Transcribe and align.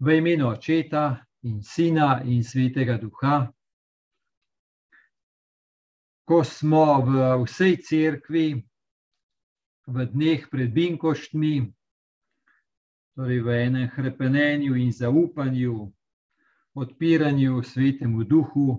V 0.00 0.16
imenu 0.16 0.48
Očeta 0.48 1.26
in 1.42 1.62
Sina 1.62 2.22
in 2.22 2.44
Svetega 2.44 2.96
Duha. 2.98 3.52
Ko 6.22 6.44
smo 6.44 7.02
v 7.02 7.42
vsej 7.42 7.82
cerkvi, 7.82 8.62
v 9.90 10.06
dneh 10.06 10.46
pred 10.46 10.70
Binkoštmi, 10.70 11.66
torej 13.18 13.40
v 13.42 13.48
enem 13.50 13.90
krepenju 13.90 14.78
in 14.78 14.94
zaupanju, 14.94 15.90
odpiranju 16.78 17.62
Svetemu 17.62 18.22
Duhu, 18.22 18.78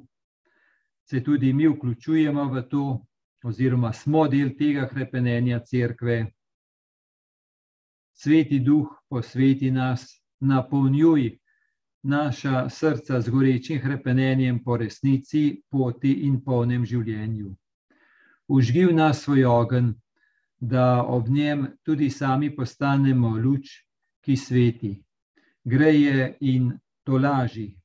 se 1.04 1.20
tudi 1.20 1.52
mi 1.54 1.68
vključujemo 1.68 2.48
v 2.48 2.64
to, 2.72 3.04
oziroma 3.44 3.92
smo 3.92 4.28
del 4.32 4.56
tega 4.56 4.88
krepenja 4.88 5.60
cerkve. 5.60 6.32
Sveti 8.16 8.60
Duh 8.64 8.88
posveti 9.10 9.72
nas 9.72 10.19
napolnjuj 10.40 11.38
naša 12.04 12.70
srca 12.70 13.21
z 13.21 13.29
gorečim 13.29 13.82
krepenjem 13.82 14.64
po 14.64 14.78
resnici, 14.78 15.62
poti 15.70 16.12
in 16.28 16.39
polnem 16.43 16.86
življenju. 16.86 17.56
Užgi 18.48 18.86
v 18.86 18.93
nas 18.93 19.24
svoj 19.24 19.46
ogen, 19.46 19.93
da 20.60 21.04
ob 21.04 21.28
njem 21.29 21.68
tudi 21.84 22.10
sami 22.10 22.50
postanemo 22.56 23.36
luč, 23.38 23.70
ki 24.24 24.36
sveti, 24.36 24.93
greje 25.64 26.38
in 26.42 26.71
tolaži. 27.04 27.76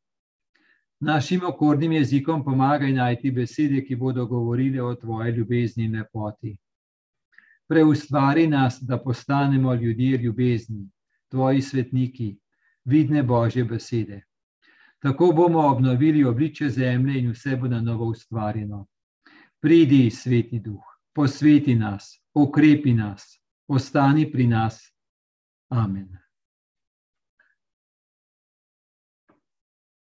Našim 1.01 1.45
okornim 1.45 1.93
jezikom 1.93 2.45
pomagaj 2.45 2.93
najti 2.93 3.31
besede, 3.31 3.83
ki 3.85 3.97
bodo 3.97 4.27
govorile 4.27 4.83
o 4.83 4.95
tvoji 4.95 5.33
ljubezni 5.33 5.85
in 5.85 5.99
lepoti. 5.99 6.57
Preustvari 7.69 8.47
nas, 8.47 8.79
da 8.81 8.99
postanemo 8.99 9.75
ljudje 9.75 10.19
ljubezni, 10.19 10.89
tvoji 11.29 11.63
svetniki, 11.63 12.37
vidne 12.85 13.23
Božje 13.23 13.65
besede. 13.65 14.23
Tako 14.99 15.33
bomo 15.37 15.67
obnovili 15.69 16.25
obliče 16.25 16.69
zemlje 16.69 17.19
in 17.19 17.31
vse 17.31 17.57
bo 17.57 17.69
na 17.69 17.81
novo 17.81 18.05
ustvarjeno. 18.05 18.87
Pridi, 19.61 20.11
sveti 20.11 20.61
duh, 20.61 20.85
posveti 21.15 21.75
nas, 21.75 22.21
okrepi 22.35 22.95
nas, 22.95 23.41
ostani 23.69 24.33
pri 24.33 24.47
nas. 24.47 24.81
Amen. 25.69 26.09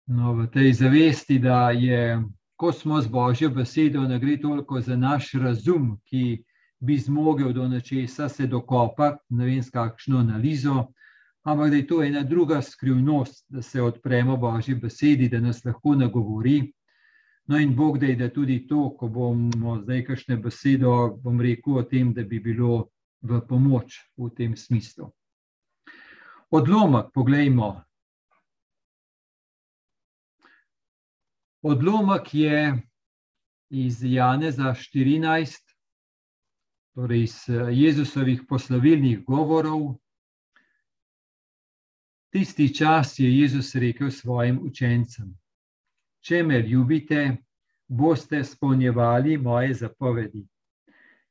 No, 0.07 0.33
v 0.33 0.47
tej 0.51 0.73
zavesti, 0.73 1.39
da 1.39 1.71
je, 1.71 2.23
ko 2.55 2.71
smo 2.71 3.01
z 3.01 3.07
Božjo 3.07 3.49
besedo, 3.49 4.01
ne 4.01 4.19
gre 4.19 4.35
toliko 4.41 4.81
za 4.81 4.95
naš 4.95 5.33
razum, 5.33 6.01
ki 6.05 6.43
bi 6.79 6.97
zmogel 6.97 7.53
do 7.53 7.67
nečesa 7.67 8.29
se 8.29 8.47
dokopati, 8.47 9.23
ne 9.29 9.45
vem, 9.45 9.63
s 9.63 9.69
kakšno 9.69 10.19
analizo, 10.19 10.91
ampak 11.43 11.69
da 11.69 11.75
je 11.75 11.87
to 11.87 12.03
ena 12.03 12.23
druga 12.23 12.61
skrivnost, 12.61 13.45
da 13.49 13.61
se 13.61 13.81
odpremo 13.81 14.37
Božji 14.37 14.75
besedi, 14.75 15.29
da 15.29 15.39
nas 15.39 15.65
lahko 15.65 15.95
nagovori. 15.95 16.73
No, 17.45 17.57
in 17.57 17.75
Bog 17.75 17.97
da 17.97 18.05
je 18.05 18.15
da 18.15 18.29
tudi 18.29 18.67
to, 18.67 18.89
ko 18.97 19.07
bomo 19.07 19.79
zdaj 19.81 20.05
kakšne 20.05 20.37
besedo, 20.37 21.17
bom 21.23 21.41
rekel 21.41 21.77
o 21.77 21.83
tem, 21.83 22.13
da 22.13 22.23
bi 22.23 22.39
bilo 22.39 22.89
v 23.21 23.41
pomoč 23.47 23.97
v 24.17 24.29
tem 24.37 24.55
smislu. 24.57 25.11
Odlomek, 26.51 27.11
poglejmo. 27.13 27.81
Odlomek 31.61 32.33
je 32.33 32.81
iz 33.69 34.03
Janeza 34.03 34.73
14, 34.73 35.59
torej 36.95 37.23
iz 37.23 37.35
Jezusovih 37.71 38.41
poslovilnih 38.49 39.25
govorov, 39.25 39.95
Tisti 42.31 42.75
čas 42.75 43.19
je 43.19 43.39
Jezus 43.39 43.75
rekel 43.75 44.11
svojim 44.11 44.59
učencem: 44.63 45.33
Če 46.23 46.43
me 46.43 46.61
ljubite, 46.61 47.37
boste 47.87 48.43
spolnjevali 48.43 49.37
moje 49.37 49.73
zapovedi. 49.73 50.45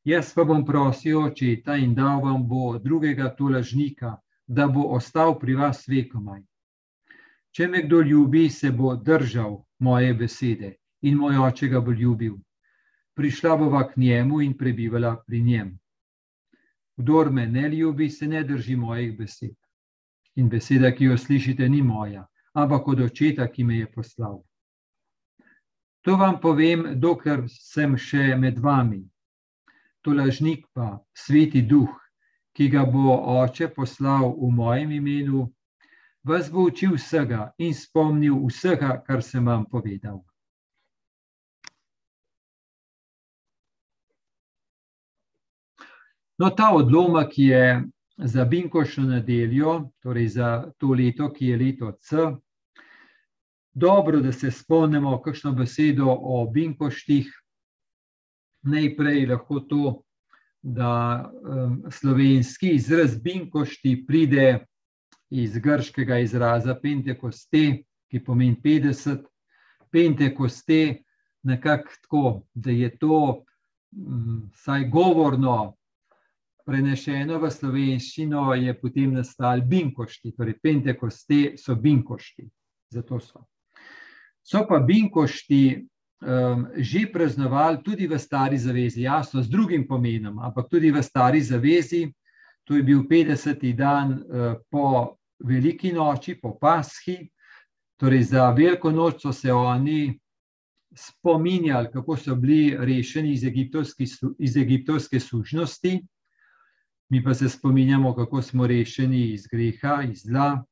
Jaz 0.05 0.35
pa 0.35 0.45
bom 0.45 0.65
prosil 0.67 1.23
očeta 1.23 1.77
in 1.77 1.95
dal 1.95 2.21
vam 2.25 2.45
bo 2.49 2.79
drugega 2.79 3.31
tolažnika, 3.37 4.19
da 4.47 4.67
bo 4.69 4.85
ostal 4.97 5.39
pri 5.41 5.55
vas 5.55 5.81
vekomaj. 5.89 6.43
Če 7.51 7.69
me 7.69 7.83
kdo 7.87 8.03
ljubi, 8.03 8.51
se 8.51 8.71
bo 8.71 8.93
držal 8.97 9.57
moje 9.79 10.15
besede 10.15 10.75
in 11.01 11.17
moj 11.17 11.41
oče 11.47 11.69
ga 11.69 11.81
bo 11.81 11.97
ljubil. 11.97 12.37
Prišla 13.17 13.57
bova 13.57 13.87
k 13.89 13.97
njemu 13.97 14.43
in 14.43 14.53
prebivala 14.57 15.17
pri 15.27 15.41
njem. 15.49 15.73
Kdor 16.97 17.33
me 17.33 17.47
ne 17.47 17.69
ljubi, 17.69 18.11
se 18.11 18.29
ne 18.29 18.45
drži 18.45 18.77
mojih 18.77 19.17
besed. 19.19 19.60
In 20.41 20.49
beseda, 20.49 20.91
ki 20.97 21.11
jo 21.11 21.17
slišite, 21.21 21.69
ni 21.69 21.83
moja, 21.85 22.25
ampak 22.57 22.89
od 22.89 23.01
očeta, 23.05 23.45
ki 23.53 23.65
me 23.65 23.83
je 23.83 23.89
poslal. 23.93 24.41
To 26.09 26.17
vam 26.17 26.39
povem, 26.41 26.87
dokler 26.97 27.45
sem 27.53 27.97
še 28.01 28.33
med 28.41 28.59
vami. 28.59 29.03
To 30.01 30.15
lažnik 30.17 30.65
pa, 30.73 30.95
sveti 31.13 31.61
duh, 31.61 31.93
ki 32.57 32.71
ga 32.73 32.87
bo 32.89 33.19
oče 33.37 33.69
poslal 33.75 34.33
v 34.33 34.49
mojem 34.57 34.97
imenu, 34.97 35.45
vas 36.25 36.49
bo 36.49 36.65
učil 36.71 36.97
vsega 36.97 37.51
in 37.61 37.77
spomnil 37.77 38.41
vsega, 38.49 38.97
kar 39.05 39.21
sem 39.23 39.45
vam 39.45 39.69
povedal. 39.69 40.25
No, 46.41 46.49
ta 46.57 46.73
odlomek 46.73 47.37
je 47.37 47.65
za 48.25 48.45
Binkošno 48.45 49.05
nedeljo, 49.05 49.91
torej 50.03 50.29
za 50.29 50.73
to 50.79 50.93
leto, 50.93 51.33
ki 51.33 51.47
je 51.47 51.57
leto 51.57 51.93
C. 52.01 52.17
Dobro, 53.73 54.21
da 54.21 54.33
se 54.33 54.51
spomnimo, 54.51 55.23
kakšno 55.23 55.53
besedo 55.53 56.07
o 56.09 56.47
Binkoštih. 56.51 57.31
Najprej 58.63 59.27
lahko 59.27 59.61
to, 59.61 60.03
da 60.63 61.31
um, 61.43 61.83
slovenski 61.91 62.75
izraz 62.77 63.17
Binkošti 63.23 64.05
pride 64.07 64.67
iz 65.31 65.59
grškega 65.59 66.19
izraza 66.19 66.75
Pentekoste, 66.83 67.83
ki 68.11 68.25
pomeni 68.25 68.57
50. 68.65 69.23
Pentekoste, 69.91 71.03
nekako 71.43 71.95
tako, 72.03 72.43
da 72.55 72.71
je 72.71 72.91
to 72.99 73.45
um, 73.97 74.51
vsaj 74.53 74.89
govorno 74.89 75.77
prenešeno 76.67 77.39
v 77.41 77.51
slovenščino, 77.51 78.55
je 78.55 78.75
potem 78.79 79.15
nastal 79.15 79.63
binkošti, 79.67 80.35
torej 80.37 80.59
pentekoste 80.63 81.57
so 81.59 81.77
binkošti. 81.77 82.47
Zato 82.91 83.21
so. 83.21 83.47
So 84.43 84.65
pa 84.69 84.81
binkošti 84.81 85.63
um, 86.21 86.67
že 86.77 87.07
praznovali 87.13 87.83
tudi 87.83 88.07
v 88.07 88.19
Stari 88.19 88.59
zavezi, 88.59 89.03
jasno, 89.03 89.43
z 89.43 89.49
drugim 89.49 89.87
pomenom, 89.89 90.39
ampak 90.39 90.69
tudi 90.69 90.91
v 90.91 91.03
Stari 91.03 91.41
zavezi. 91.41 92.11
To 92.65 92.77
je 92.77 92.83
bil 92.83 93.03
50. 93.09 93.75
dan 93.75 94.13
uh, 94.13 94.55
po 94.71 95.17
Veliki 95.41 95.93
noči, 95.93 96.37
po 96.37 96.59
Paschi. 96.61 97.31
Torej, 97.97 98.33
za 98.33 98.51
Veliko 98.53 98.91
noč 98.91 99.23
so 99.23 99.33
se 99.33 99.53
oni 99.53 100.19
spominjali, 100.97 101.89
kako 101.93 102.17
so 102.17 102.35
bili 102.35 102.77
rešeni 102.77 103.33
iz 103.33 103.45
egiptovske, 103.45 104.05
iz 104.39 104.57
egiptovske 104.57 105.21
služnosti 105.21 106.01
mi 107.11 107.25
pa 107.25 107.35
se 107.35 107.49
spominjamo, 107.49 108.15
kako 108.15 108.43
smo 108.43 108.67
rešeni 108.67 109.33
iz 109.33 109.47
greha, 109.47 110.03
iz 110.03 110.23
zla. 110.23 110.65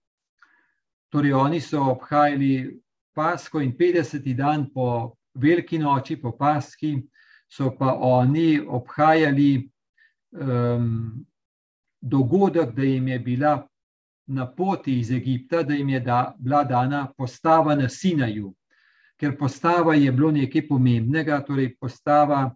Torej, 1.09 1.33
oni 1.33 1.61
so 1.61 1.83
obhajali 1.83 2.81
Pasko 3.15 3.61
in 3.61 3.73
50. 3.77 4.35
dan 4.35 4.71
po 4.75 5.15
veliki 5.35 5.79
noči, 5.79 6.17
po 6.17 6.37
Paski, 6.37 7.03
so 7.49 7.73
pa 7.79 7.97
oni 8.01 8.61
obhajali 8.61 9.71
um, 10.31 11.27
dogodek, 12.01 12.75
da 12.75 12.83
jim 12.83 13.09
je 13.09 13.19
bila 13.19 13.67
na 14.27 14.47
poti 14.47 14.99
iz 14.99 15.11
Egipta, 15.11 15.63
da 15.63 15.75
jim 15.75 15.89
je 15.89 16.01
da, 16.01 16.35
bila 16.39 16.65
dana 16.65 17.13
postava 17.17 17.75
na 17.75 17.89
Sinaju. 17.89 18.55
Ker 19.17 19.37
postava 19.39 19.95
je 19.95 20.13
bilo 20.13 20.31
nekaj 20.31 20.69
pomembnega, 20.69 21.41
torej 21.45 21.75
postava 21.81 22.55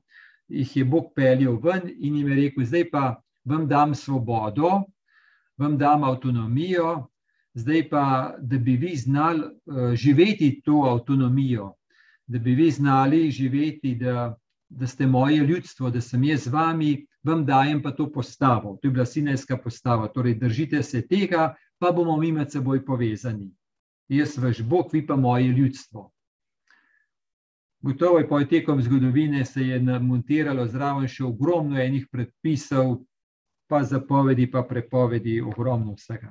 jih 0.49 0.77
je 0.77 0.85
Bog 0.85 1.11
peljal 1.17 1.57
ven 1.63 1.91
in 1.99 2.17
jim 2.17 2.29
je 2.29 2.35
rekel, 2.37 2.65
zdaj 2.65 2.91
pa 2.91 3.22
vam 3.45 3.69
dam 3.69 3.95
svobodo, 3.95 4.83
vam 5.57 5.79
dam 5.79 6.05
avtonomijo, 6.05 7.07
zdaj 7.55 7.89
pa, 7.89 8.35
da 8.41 8.59
bi 8.59 8.77
vi 8.77 8.97
znali 8.97 9.41
uh, 9.41 9.95
živeti 9.95 10.61
to 10.65 10.85
avtonomijo, 10.91 11.75
da 12.27 12.39
bi 12.39 12.55
vi 12.55 12.71
znali 12.71 13.31
živeti, 13.31 13.95
da, 13.95 14.37
da 14.69 14.87
ste 14.87 15.07
moje 15.07 15.37
ljudstvo, 15.37 15.91
da 15.91 16.01
sem 16.01 16.25
jaz 16.25 16.45
z 16.45 16.53
vami, 16.53 17.07
vam 17.23 17.47
dajem 17.47 17.83
pa 17.83 17.91
to 17.91 18.13
postavo. 18.13 18.79
To 18.83 18.89
je 18.89 18.93
bila 18.93 19.07
sinajska 19.07 19.57
postava. 19.57 20.09
Torej, 20.09 20.35
držite 20.35 20.83
se 20.83 21.07
tega, 21.07 21.55
pa 21.79 21.93
bomo 21.93 22.17
mi 22.17 22.33
med 22.33 22.53
seboj 22.53 22.85
povezani. 22.85 23.51
Jaz, 24.09 24.39
vaš 24.39 24.63
Bog, 24.63 24.91
vi 24.93 25.07
pa 25.07 25.17
moje 25.17 25.49
ljudstvo. 25.49 26.11
Gotovo 27.83 28.19
je 28.19 28.29
po 28.29 28.45
tekom 28.45 28.83
zgodovine 28.83 29.45
se 29.45 29.63
je 29.63 29.81
montiralo 29.81 30.67
zraven 30.67 31.09
še 31.09 31.25
ogromno 31.25 31.81
enih 31.83 32.07
predpisov, 32.13 33.01
pa 33.73 33.81
zapovedi, 33.89 34.51
pa 34.51 34.61
prepovedi, 34.69 35.41
ogromno 35.41 35.95
vsega. 35.97 36.29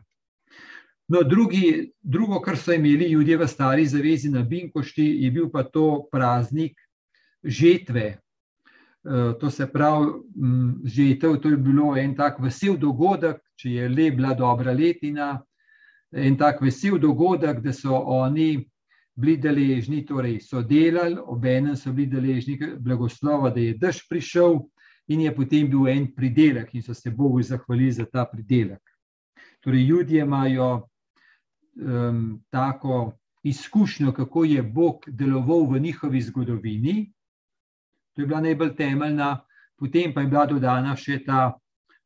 No, 1.09 1.23
drugi, 1.25 1.91
drugo, 2.01 2.37
kar 2.39 2.57
so 2.57 2.73
imeli 2.73 3.07
ljudje 3.09 3.37
v 3.37 3.47
stari 3.47 3.85
zavezi 3.89 4.29
na 4.29 4.43
Binkošti, 4.45 5.07
je 5.23 5.31
bil 5.31 5.47
pa 5.49 5.63
to 5.63 6.05
praznik 6.11 6.77
žetve. 7.43 8.03
E, 8.05 8.19
to 9.39 9.49
se 9.49 9.65
pravi, 9.73 10.11
žetev, 10.85 11.39
to 11.41 11.49
je 11.49 11.57
bilo 11.57 11.95
en 11.97 12.13
tak 12.15 12.37
vesel 12.39 12.77
dogodek, 12.77 13.41
če 13.57 13.73
je 13.73 13.89
le 13.89 14.11
bila 14.11 14.35
dobra 14.37 14.77
letina, 14.77 15.31
en 16.13 16.37
tak 16.37 16.61
vesel 16.61 17.01
dogodek, 17.01 17.63
da 17.65 17.73
so 17.73 18.03
oni 18.21 18.67
bili 19.17 19.39
deležni, 19.41 20.05
torej 20.05 20.37
so 20.45 20.61
delali, 20.61 21.17
obenem 21.17 21.73
so 21.75 21.89
bili 21.89 22.13
deležni 22.13 22.59
blagoslova, 22.77 23.49
da 23.49 23.65
je 23.65 23.73
dež 23.81 24.05
prišel 24.09 24.61
in 25.13 25.21
je 25.25 25.35
potem 25.35 25.69
bil 25.69 25.87
en 25.91 26.07
pridelek 26.15 26.73
in 26.75 26.83
so 26.83 26.93
se 26.93 27.11
Bogu 27.11 27.41
zahvalili 27.43 27.91
za 27.91 28.05
ta 28.05 28.25
pridelek. 28.25 28.81
Torej, 29.61 29.83
ljudje 29.85 30.21
imajo 30.21 30.87
um, 31.75 32.43
tako 32.49 33.13
izkušnjo, 33.43 34.13
kako 34.13 34.43
je 34.43 34.63
Bog 34.63 35.03
deloval 35.07 35.65
v 35.65 35.79
njihovi 35.79 36.21
zgodovini. 36.21 37.11
To 38.15 38.21
je 38.21 38.27
bila 38.27 38.41
najbolj 38.41 38.75
temeljna, 38.75 39.45
potem 39.77 40.13
pa 40.13 40.21
je 40.21 40.27
bila 40.27 40.45
dodana 40.45 40.95
še 40.95 41.23
ta 41.25 41.53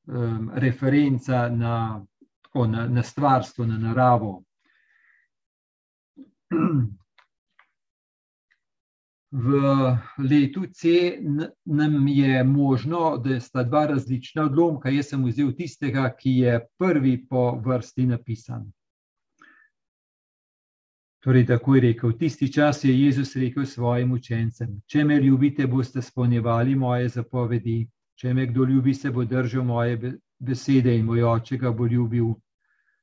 um, 0.07 0.51
referenca 0.53 1.49
na, 1.49 2.05
tako, 2.41 2.67
na, 2.67 2.87
na 2.87 3.03
stvarstvo, 3.03 3.65
na 3.65 3.77
naravo. 3.77 4.43
V 9.37 9.51
letu 10.17 10.65
C 10.71 11.11
nam 11.65 12.07
je 12.07 12.43
možno, 12.43 13.17
da 13.17 13.39
sta 13.39 13.63
dva 13.63 13.85
različna 13.85 14.45
odlomka. 14.47 14.89
Jaz 14.89 15.09
sem 15.11 15.25
vzel 15.25 15.49
tistega, 15.57 16.05
ki 16.19 16.31
je 16.39 16.59
prvi 16.79 17.17
po 17.27 17.59
vrsti 17.65 18.05
napisan. 18.05 18.69
Torej, 21.19 21.45
tako 21.49 21.75
je 21.75 21.81
rekel, 21.81 22.13
tisti 22.19 22.47
čas 22.53 22.83
je 22.83 22.95
Jezus 23.01 23.35
rekel 23.35 23.65
svojim 23.65 24.11
učencem: 24.11 24.79
Če 24.87 25.03
me 25.03 25.19
ljubite, 25.19 25.67
boste 25.67 26.01
spolnjevali 26.01 26.75
moje 26.75 27.09
zapovedi, 27.09 27.89
če 28.15 28.33
me 28.33 28.47
kdo 28.47 28.63
ljubi, 28.63 28.93
se 28.93 29.11
bo 29.11 29.25
držal 29.25 29.63
moje 29.63 30.13
besede 30.39 30.95
in 30.95 31.05
moj 31.05 31.23
oče 31.23 31.57
ga 31.57 31.71
bo 31.71 31.87
ljubil. 31.87 32.31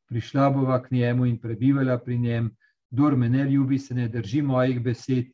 Prišla 0.09 0.49
bova 0.51 0.81
k 0.83 0.97
njemu 0.97 1.27
in 1.27 1.37
prebivala 1.39 1.99
pri 1.99 2.19
njem, 2.19 2.51
kdor 2.91 3.17
me 3.17 3.29
ne 3.29 3.45
ljubi, 3.51 3.79
se 3.79 3.95
ne 3.95 4.09
drži 4.09 4.43
mojih 4.43 4.81
besed 4.81 5.29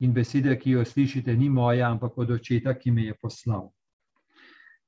in 0.00 0.12
besede, 0.14 0.54
ki 0.58 0.76
jo 0.76 0.84
slišite, 0.84 1.34
ni 1.36 1.48
moja, 1.50 1.90
ampak 1.90 2.18
od 2.18 2.30
očeta, 2.30 2.74
ki 2.78 2.90
me 2.90 3.08
je 3.08 3.14
poslal. 3.22 3.68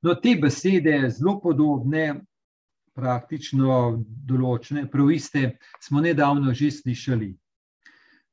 No, 0.01 0.15
te 0.15 0.35
besede, 0.35 0.97
zelo 1.09 1.37
podobne, 1.41 2.21
praktično 2.97 4.01
določene, 4.27 4.87
prav 4.91 5.11
iste, 5.13 5.57
smo 5.83 6.01
nedavno 6.01 6.53
že 6.53 6.71
slišali. 6.71 7.31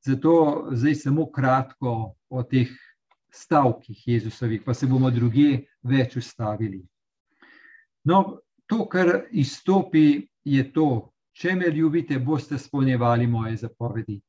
Zato 0.06 0.34
zdaj 0.72 0.94
samo 0.94 1.26
kratko 1.30 1.94
o 2.30 2.42
teh 2.42 2.70
stavkih 3.34 4.06
Jezusovih, 4.08 4.62
pa 4.64 4.74
se 4.74 4.86
bomo 4.86 5.10
druge 5.10 5.66
več 5.82 6.16
ustavili. 6.16 6.80
No, 8.08 8.40
to, 8.66 8.86
kar 8.88 9.28
izstopi, 9.30 10.24
je 10.44 10.64
to, 10.72 11.12
če 11.36 11.54
me 11.54 11.68
ljubite, 11.70 12.18
boste 12.18 12.58
spolnjevali 12.58 13.26
moje 13.26 13.56
zapovedi. 13.56 14.20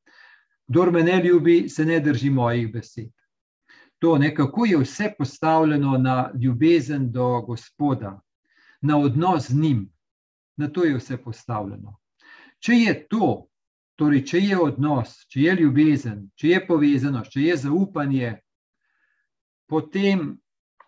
Kdor 0.70 0.92
me 0.94 1.02
ne 1.02 1.18
ljubi, 1.24 1.68
se 1.68 1.84
ne 1.84 1.98
drži 2.00 2.30
mojih 2.30 2.70
besed. 2.72 3.10
To, 3.98 4.16
ne, 4.18 4.30
kako 4.34 4.64
je 4.64 4.78
vse 4.80 5.10
postavljeno 5.18 5.98
na 5.98 6.30
ljubezen 6.42 7.10
do 7.12 7.42
Gospoda, 7.42 8.20
na 8.80 8.96
odnos 8.98 9.50
z 9.50 9.58
njim, 9.60 9.82
na 10.56 10.68
to 10.68 10.84
je 10.84 10.96
vse 10.96 11.18
postavljeno. 11.18 11.98
Če 12.60 12.72
je 12.72 12.94
to, 13.08 13.50
Torej, 14.00 14.22
če 14.24 14.38
je 14.40 14.56
odnos, 14.56 15.10
če 15.28 15.42
je 15.42 15.54
ljubezen, 15.58 16.20
če 16.40 16.54
je 16.54 16.60
povezanost, 16.64 17.34
če 17.34 17.42
je 17.50 17.56
zaupanje, 17.66 18.30
potem 19.68 20.38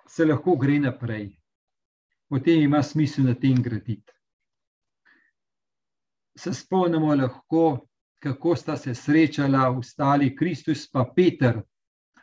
se 0.08 0.24
lahko 0.24 0.54
gre 0.56 0.78
naprej, 0.80 1.26
potem 2.32 2.62
ima 2.64 2.80
smisel 2.80 3.28
na 3.28 3.34
tem 3.36 3.58
graditi. 3.60 4.16
Se 6.40 6.54
spomnimo 6.56 7.12
lahko, 7.12 7.82
kako 8.22 8.56
sta 8.56 8.76
se 8.76 8.94
srečala 8.94 9.70
ostali 9.70 10.36
Kristus 10.36 10.88
in 10.94 11.04
Peter 11.16 11.62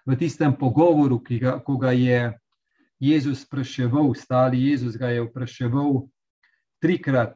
v 0.06 0.16
tistem 0.16 0.56
pogovoru, 0.56 1.20
ki 1.20 1.40
ga, 1.40 1.60
ko 1.60 1.78
ga 1.78 1.92
je 1.92 2.40
Jezus 3.00 3.44
spraševal, 3.44 4.10
ostali 4.12 4.64
Jezus 4.64 4.96
ga 4.98 5.10
je 5.10 5.22
vpraševal 5.22 6.08
trikrat, 6.82 7.36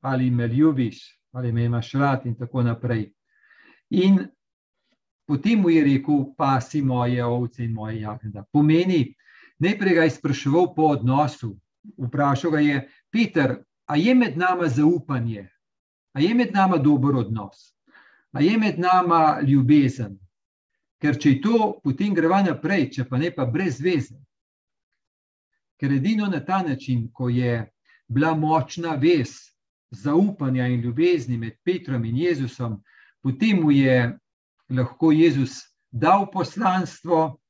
ali 0.00 0.30
me 0.30 0.48
ljubiš, 0.48 1.20
ali 1.32 1.52
me 1.52 1.64
imaš 1.64 1.92
rad, 1.92 2.26
in 2.26 2.34
tako 2.34 2.62
naprej. 2.62 3.12
In 3.90 4.24
potem 5.28 5.60
mu 5.60 5.70
je 5.70 5.84
rekel, 5.84 6.24
pasi 6.36 6.82
moje 6.82 7.24
ovce 7.24 7.64
in 7.64 7.72
moje 7.72 8.00
jagode. 8.00 8.42
Pomeni, 8.52 9.14
najprej 9.58 9.94
ga 9.94 10.04
je 10.04 10.10
spraševal 10.10 10.74
po 10.74 10.88
odnosu. 10.96 11.52
Vprašal 11.98 12.50
ga 12.50 12.60
je, 12.60 12.88
Peter, 13.12 13.58
a 13.86 13.96
je 13.96 14.14
med 14.14 14.38
nama 14.38 14.68
zaupanje, 14.68 15.50
a 16.16 16.20
je 16.20 16.34
med 16.34 16.52
nama 16.54 16.78
dober 16.78 17.16
odnos, 17.16 17.74
a 18.32 18.42
je 18.42 18.58
med 18.58 18.78
nama 18.78 19.40
ljubezen. 19.42 20.18
Ker 21.00 21.16
če 21.16 21.30
je 21.30 21.40
to, 21.40 21.58
potem 21.84 22.14
greva 22.14 22.42
naprej, 22.44 22.90
če 22.96 23.06
pa 23.08 23.18
ne 23.18 23.30
pa 23.32 23.46
brez 23.46 23.80
veze. 23.80 24.18
Ker 25.80 25.92
edino 25.96 26.28
na 26.28 26.42
ta 26.44 26.60
način, 26.62 27.08
ko 27.12 27.28
je 27.32 27.64
bila 28.08 28.34
močna 28.36 28.94
vez, 29.00 29.32
zaupanja 29.90 30.68
in 30.68 30.80
ljubezni 30.84 31.38
med 31.38 31.56
Petrom 31.64 32.04
in 32.04 32.16
Jezusom, 32.16 32.82
potem 33.22 33.62
mu 33.62 33.72
je 33.72 34.18
lahko 34.70 35.10
Jezus 35.12 35.62
dal 35.90 36.28
poslanstvo, 36.30 37.40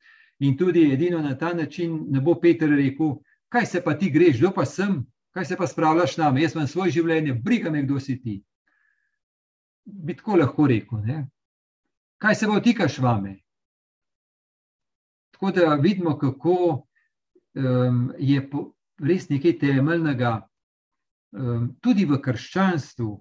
in 0.41 0.57
tudi 0.57 0.93
edino 0.93 1.21
na 1.23 1.39
ta 1.39 1.55
način 1.55 2.07
ne 2.09 2.21
bo 2.21 2.35
Petr 2.41 2.69
rekel: 2.69 3.19
Kaj 3.49 3.67
se 3.67 3.83
pa 3.85 3.99
ti 3.99 4.11
greš, 4.11 4.39
kdo 4.39 4.53
pa 4.55 4.65
sem, 4.65 5.03
kaj 5.35 5.45
se 5.45 5.57
pa 5.57 5.67
spravljaš 5.67 6.17
nam, 6.17 6.39
jaz 6.39 6.55
imam 6.55 6.67
svoje 6.67 6.91
življenje, 6.91 7.35
briga 7.35 7.71
me, 7.71 7.83
kdo 7.83 8.01
si 8.01 8.17
ti. 8.23 8.43
Bi 9.85 10.17
tako 10.17 10.37
lahko 10.37 10.67
rekel, 10.67 11.01
ne? 11.05 11.27
kaj 12.21 12.35
se 12.35 12.47
vtikaš 12.47 12.99
vame. 12.99 13.39
Tako 15.33 15.51
da 15.51 15.75
vidimo, 15.75 16.19
kako 16.19 16.57
um, 17.55 18.13
je 18.19 18.51
res 19.01 19.29
nekaj 19.29 19.59
temeljnega 19.59 20.35
tudi 21.81 22.05
v 22.05 22.19
krščanstvu, 22.23 23.13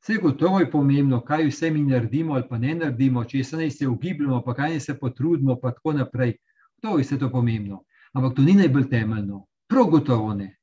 vse 0.00 0.16
gotovo 0.22 0.60
je 0.60 0.70
pomembno, 0.70 1.20
kaj 1.20 1.48
vse 1.48 1.70
mi 1.70 1.82
naredimo 1.82 2.34
ali 2.34 2.46
pa 2.48 2.58
ne 2.58 2.74
naredimo, 2.74 3.24
če 3.24 3.44
se 3.44 3.56
naj 3.56 3.70
se 3.70 3.88
ugibljamo, 3.88 4.42
pa 4.44 4.54
kaj 4.54 4.70
naj 4.70 4.80
se 4.80 4.98
potrudimo, 4.98 5.58
pa 5.60 5.74
tako 5.74 5.92
naprej. 5.92 6.36
To 6.80 6.96
je 6.98 7.04
vse 7.04 7.18
to 7.18 7.30
pomembno. 7.30 7.84
Ampak 8.14 8.36
to 8.36 8.42
ni 8.42 8.54
najbolj 8.54 8.88
temeljno. 8.90 9.44
Prav 9.68 9.90
gotovo 9.90 10.34
ne. 10.34 10.56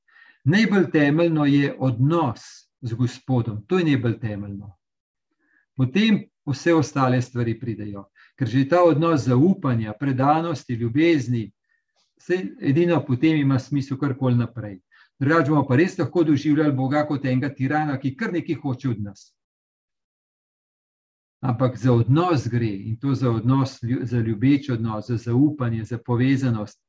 Najbolj 0.44 0.90
temeljno 0.92 1.46
je 1.46 1.76
odnos 1.80 2.42
z 2.82 2.94
Gospodom, 2.94 3.66
to 3.68 3.80
je 3.80 3.86
najbolj 3.86 4.20
temeljno. 4.20 4.77
Potem 5.78 6.24
vse 6.46 6.74
ostale 6.74 7.22
stvari 7.22 7.60
pridejo. 7.60 8.08
Ker 8.38 8.48
že 8.48 8.66
ta 8.70 8.84
odnos 8.84 9.26
zaupanja, 9.26 9.94
predanosti, 10.00 10.74
ljubezni, 10.74 11.52
edino 12.62 13.06
potem 13.06 13.38
ima 13.38 13.60
smisel 13.60 13.98
karkoli 13.98 14.38
naprej. 14.38 14.80
Drugač 15.20 15.50
bomo 15.50 15.66
pa 15.66 15.76
res 15.76 15.98
lahko 15.98 16.24
doživljali 16.24 16.76
Boga 16.78 17.06
kot 17.08 17.26
enega 17.26 17.50
tirana, 17.50 17.98
ki 17.98 18.16
kar 18.18 18.34
nekaj 18.34 18.60
hoče 18.62 18.90
od 18.90 19.02
nas. 19.02 19.34
Ampak 21.42 21.78
za 21.78 21.94
odnos 21.94 22.48
gre 22.50 22.70
in 22.70 22.98
to 22.98 23.14
za 23.14 23.30
odnos, 23.32 23.80
za 23.82 24.20
ljubeč 24.20 24.70
odnos, 24.70 25.08
za 25.08 25.18
zaupanje, 25.18 25.84
za 25.84 25.98
povezanost. 25.98 26.82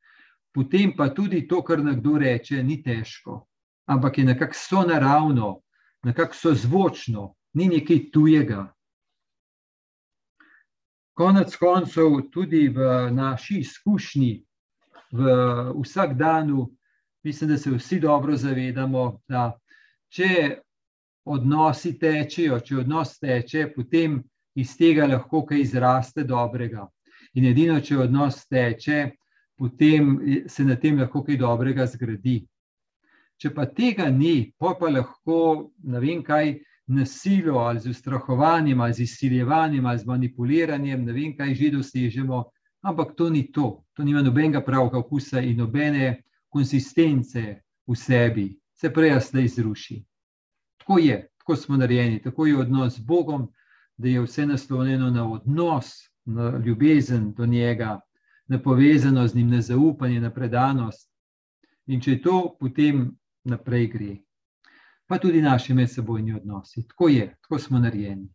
Potem 0.53 0.93
pa 0.97 1.09
tudi 1.15 1.47
to, 1.49 1.63
kar 1.63 1.85
nekdo 1.85 2.19
reče, 2.19 2.63
ni 2.63 2.83
težko, 2.83 3.47
ampak 3.87 4.19
je 4.19 4.25
nekako 4.25 4.57
so 4.57 4.83
naravno, 4.89 5.61
nekako 6.05 6.35
so 6.35 6.55
zvočno, 6.55 7.35
ni 7.55 7.69
nekaj 7.69 8.11
tujega. 8.13 8.73
Konec 11.19 11.57
koncev, 11.59 12.13
tudi 12.31 12.69
v 12.71 13.11
naši 13.11 13.59
izkušnji, 13.59 14.45
v 15.13 15.33
vsakdanu, 15.83 16.69
mislim, 17.27 17.51
da 17.51 17.57
se 17.59 17.71
vsi 17.71 17.99
dobro 18.01 18.37
zavedamo, 18.37 19.21
da 19.29 19.59
če 20.15 20.61
odnosi 21.27 21.97
tečejo, 21.99 22.61
če 22.61 22.77
odnos 22.85 23.17
teče, 23.19 23.67
potem 23.75 24.21
iz 24.55 24.77
tega 24.79 25.09
lahko 25.11 25.43
kaj 25.47 25.61
izraste 25.61 26.23
dobrega. 26.25 26.87
In 27.35 27.51
edino, 27.51 27.81
če 27.81 27.99
odnos 28.07 28.45
teče, 28.47 29.11
potem 29.59 30.15
se 30.47 30.65
na 30.65 30.79
tem 30.79 31.03
lahko 31.03 31.25
kaj 31.27 31.41
dobrega 31.43 31.87
zgradi. 31.87 32.39
Če 33.43 33.51
pa 33.55 33.67
tega 33.67 34.07
ni, 34.11 34.53
pa 34.59 34.77
pa 34.79 34.87
lahko 34.91 35.71
ne 35.83 35.99
vem 35.99 36.23
kaj. 36.23 36.61
Nasilo 36.89 37.59
ali 37.59 37.81
z 37.81 37.91
ustrahovanjem, 37.91 38.81
ali 38.81 38.93
z 38.93 39.01
izsiljevanjem, 39.01 39.87
ali 39.87 39.99
z 39.99 40.07
manipuliranjem, 40.07 41.05
ne 41.05 41.13
vem, 41.13 41.37
kaj 41.37 41.55
že 41.55 41.71
dosežemo, 41.71 42.45
ampak 42.83 43.15
to 43.17 43.31
ni 43.31 43.53
to. 43.53 43.85
To 43.93 44.05
nima 44.05 44.23
nobenega 44.23 44.65
pravega 44.65 44.99
okusa 44.99 45.41
in 45.41 45.59
nobene 45.59 46.23
konsistence 46.49 47.63
v 47.87 47.97
sebi, 47.97 48.49
se 48.75 48.93
prej 48.93 49.21
zdaj 49.21 49.49
zruši. 49.49 50.03
Tako 50.79 50.99
je, 50.99 51.29
tako 51.39 51.57
smo 51.57 51.77
narejeni, 51.77 52.23
tako 52.23 52.47
je 52.47 52.59
odnos 52.59 52.97
z 52.97 53.05
Bogom, 53.05 53.49
da 53.97 54.09
je 54.09 54.21
vse 54.23 54.47
naslonjeno 54.47 55.11
na 55.11 55.29
odnos, 55.31 56.09
na 56.25 56.63
ljubezen 56.67 57.33
do 57.33 57.47
njega, 57.47 58.01
na 58.47 58.63
povezanost 58.63 59.33
z 59.33 59.37
njim, 59.37 59.51
na 59.51 59.61
zaupanje, 59.61 60.21
na 60.21 60.31
predanost. 60.31 61.11
In 61.87 62.01
če 62.01 62.11
je 62.11 62.23
to, 62.23 62.57
potem 62.61 63.19
naprej 63.45 63.87
gre. 63.87 64.17
Pa 65.09 65.19
tudi 65.19 65.43
naši 65.43 65.75
medsebojni 65.75 66.35
odnosi. 66.37 66.87
Tako 66.89 67.09
je, 67.09 67.37
tako 67.43 67.59
smo 67.59 67.79
narejeni. 67.79 68.29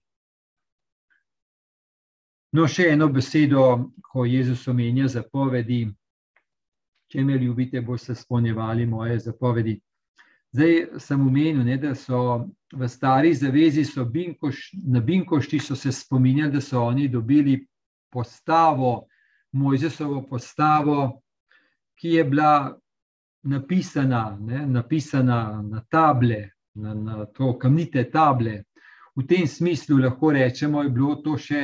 No, 2.53 2.68
še 2.68 2.88
eno 2.94 3.08
besedo, 3.10 3.92
ko 4.01 4.25
Jezus 4.25 4.68
omenja 4.68 5.08
zapovedi. 5.10 5.86
Če 7.10 7.24
me 7.25 7.38
ljubite, 7.38 7.82
boste 7.82 8.15
spolnjevali 8.15 8.86
moje 8.86 9.20
zapovedi. 9.20 9.75
Zdaj 10.53 11.00
sem 11.01 11.22
omenil, 11.22 11.63
ne, 11.65 11.77
da 11.82 11.96
so 11.98 12.46
v 12.74 12.89
stari 12.89 13.34
zavezi 13.34 13.86
binkoš, 14.06 14.70
na 14.86 15.00
Binkošti 15.01 15.60
so 15.60 15.75
se 15.75 15.92
spominjali, 15.92 16.51
da 16.51 16.62
so 16.62 16.84
oni 16.84 17.08
dobili 17.08 17.68
postavo, 18.12 19.08
Mojzesovo 19.51 20.24
postavo, 20.30 21.22
ki 21.96 22.10
je 22.10 22.24
bila 22.24 22.80
napisana, 23.44 24.38
ne, 24.42 24.65
napisana 24.68 25.62
na 25.62 25.82
table, 25.89 26.50
na, 26.75 26.94
na 26.94 27.25
to 27.25 27.53
kamnite 27.60 28.03
table. 28.12 28.63
V 29.15 29.27
tem 29.27 29.48
smislu 29.48 29.98
lahko 29.98 30.32
rečemo, 30.32 30.82
da 30.82 30.88
je 30.88 30.94
bilo 30.94 31.15
to 31.15 31.38
še 31.38 31.63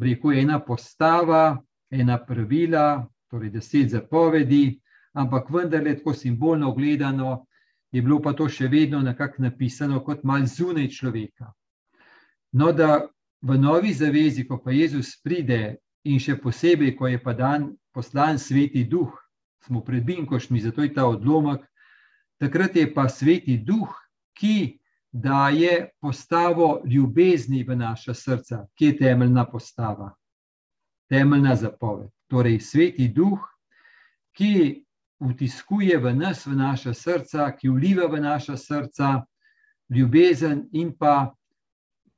rekel, 0.00 0.38
ena 0.38 0.60
postava, 0.60 1.58
ena 1.90 2.18
pravila, 2.18 3.06
torej 3.30 3.50
deset 3.50 3.90
zapovedi, 3.90 4.78
ampak 5.14 5.50
vendarle 5.50 5.96
tako 5.98 6.14
simbolno 6.14 6.72
gledano 6.74 7.46
je 7.94 8.02
bilo 8.02 8.20
pa 8.22 8.32
to 8.32 8.48
še 8.48 8.68
vedno 8.68 9.00
nekako 9.02 9.42
napisano 9.42 10.00
kot 10.02 10.24
mal 10.24 10.46
zunaj 10.46 10.88
človeka. 10.90 11.52
No, 12.52 12.72
da 12.72 13.06
v 13.42 13.58
novi 13.58 13.92
zavezi, 13.94 14.46
ko 14.46 14.58
pa 14.62 14.74
Jezus 14.74 15.14
pride 15.22 15.76
in 16.04 16.18
še 16.18 16.38
posebej, 16.42 16.94
ko 16.98 17.06
je 17.10 17.18
pa 17.22 17.34
dan 17.34 17.74
poslan 17.94 18.38
sveti 18.38 18.84
duh, 18.90 19.10
smo 19.66 19.82
pred 19.84 20.04
Binkošmi, 20.04 20.60
zato 20.60 20.82
je 20.82 20.94
ta 20.94 21.06
odlomek, 21.06 21.62
takrat 22.42 22.76
je 22.76 22.86
pa 22.94 23.08
sveti 23.08 23.58
duh, 23.58 23.90
ki 24.34 24.78
daje 25.12 25.90
postavo 26.00 26.82
ljubezni 26.84 27.62
v 27.64 27.76
naša 27.76 28.14
srca, 28.14 28.66
ki 28.74 28.84
je 28.84 28.96
temeljna 28.98 29.44
postava, 29.50 30.14
temeljna 31.08 31.54
zapoved. 31.56 32.10
Torej, 32.26 32.58
sveti 32.60 33.08
duh, 33.08 33.38
ki 34.34 34.84
vtiskuje 35.20 35.98
v 35.98 36.14
nas, 36.14 36.46
v 36.46 36.56
naša 36.58 36.94
srca, 36.94 37.52
ki 37.56 37.68
vliva 37.68 38.08
v 38.10 38.20
naša 38.20 38.56
srca 38.56 39.24
ljubezen 39.88 40.68
in 40.72 40.92
pa 40.98 41.34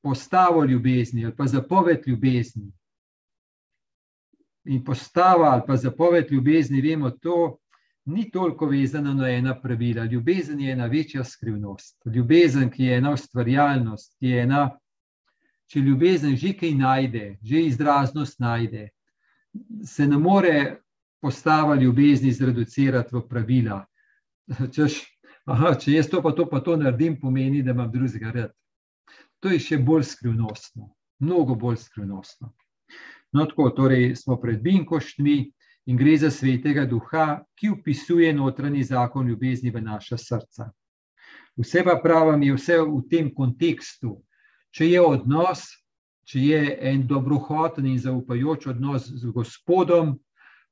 postavo 0.02 0.64
ljubezni, 0.64 1.24
ali 1.24 1.36
pa 1.36 1.46
zapoved 1.46 2.02
ljubezni. 2.06 2.72
In 4.64 4.84
postava 4.84 5.50
ali 5.52 5.62
pa 5.66 5.76
zapoved 5.76 6.32
ljubezni, 6.32 6.80
vemo, 6.80 7.10
to 7.10 7.58
ni 8.06 8.30
toliko 8.30 8.66
vezano 8.66 9.14
na 9.14 9.28
ena 9.30 9.54
pravila. 9.60 10.04
Ljubezen 10.04 10.60
je 10.60 10.72
ena 10.72 10.86
večja 10.86 11.24
skrivnost. 11.24 11.98
Ljubezen, 12.06 12.70
ki 12.70 12.84
je 12.84 12.98
ena 12.98 13.12
ustvarjalnost, 13.12 14.14
ki 14.18 14.26
je 14.26 14.42
ena. 14.42 14.70
Če 15.66 15.80
ljubezen 15.80 16.36
že 16.36 16.52
kaj 16.54 16.74
najde, 16.78 17.38
že 17.42 17.64
izraznost 17.66 18.38
najde, 18.40 18.88
se 19.84 20.06
ne 20.06 20.18
more 20.18 20.76
postava 21.20 21.74
ljubezni 21.74 22.32
zreducirati 22.32 23.16
v 23.16 23.24
pravila. 23.28 23.80
Češ, 24.74 25.00
aha, 25.46 25.74
če 25.74 25.96
jaz 25.96 26.10
to 26.10 26.22
pa 26.22 26.30
to, 26.32 26.46
pa 26.46 26.60
to 26.60 26.76
naredim, 26.76 27.18
pomeni, 27.20 27.64
da 27.66 27.74
imam 27.74 27.90
drugega 27.90 28.30
rad. 28.30 28.54
To 29.42 29.50
je 29.50 29.58
še 29.58 29.78
bolj 29.82 30.06
skrivnostno, 30.06 30.92
mnogo 31.18 31.54
bolj 31.58 31.80
skrivnostno. 31.82 32.52
No, 33.34 33.44
tako, 33.46 33.70
torej 33.74 34.14
smo 34.16 34.38
pred 34.40 34.62
Binkoštmi 34.62 35.36
in 35.86 35.96
gre 35.96 36.16
za 36.18 36.30
svetega 36.30 36.84
duha, 36.86 37.44
ki 37.54 37.70
upisuje 37.70 38.32
notranji 38.32 38.82
zakon 38.82 39.28
ljubezni 39.28 39.70
v 39.70 39.80
naša 39.80 40.18
srca. 40.18 40.70
Vse 41.56 41.84
pa 41.84 41.96
pravim, 42.02 42.42
je 42.42 42.54
vse 42.54 42.78
v 42.82 43.00
tem 43.10 43.30
kontekstu. 43.34 44.18
Če 44.74 44.90
je 44.90 45.00
odnos, 45.00 45.64
če 46.26 46.40
je 46.42 46.62
en 46.90 47.06
dobrohoten 47.06 47.86
in 47.86 47.98
zaupajoč 47.98 48.66
odnos 48.74 49.06
z 49.08 49.30
Gospodom, 49.32 50.16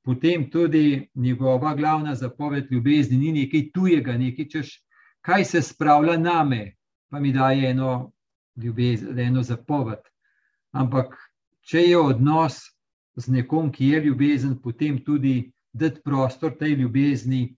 potem 0.05 0.49
tudi 0.51 1.09
njegova 1.15 1.73
glavna 1.75 2.15
zapoved 2.15 2.67
ljubezni 2.71 3.17
ni 3.17 3.31
nekaj 3.31 3.71
tujega, 3.73 4.17
nekaj 4.17 4.49
češ, 4.51 4.75
kaj 5.25 5.45
se 5.45 5.61
spravlja 5.61 6.17
name, 6.17 6.75
pa 7.09 7.19
mi 7.19 7.31
daje 7.33 7.71
eno, 7.71 8.11
ljubezen, 8.55 9.19
eno 9.19 9.41
zapoved. 9.43 10.03
Ampak, 10.71 11.15
če 11.65 11.81
je 11.81 11.97
odnos 11.97 12.59
z 13.15 13.27
nekom, 13.31 13.71
ki 13.71 13.87
je 13.87 14.01
ljubezen, 14.01 14.57
potem 14.61 14.99
tudi 15.03 15.51
dati 15.73 16.01
prostor 16.03 16.57
tej 16.57 16.75
ljubezni, 16.75 17.55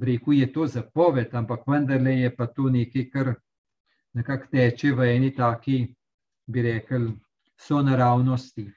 rekel 0.00 0.32
je 0.32 0.52
to 0.52 0.66
zapoved, 0.66 1.34
ampak 1.34 1.66
vendarle 1.66 2.18
je 2.20 2.36
pa 2.36 2.46
to 2.46 2.68
nekaj, 2.70 3.08
kar 3.10 3.34
nekako 4.12 4.46
teče 4.52 4.92
v 4.92 5.08
eni 5.16 5.34
taki, 5.34 5.94
bi 6.46 6.62
rekel, 6.62 7.12
so 7.60 7.82
naravnosti. 7.82 8.70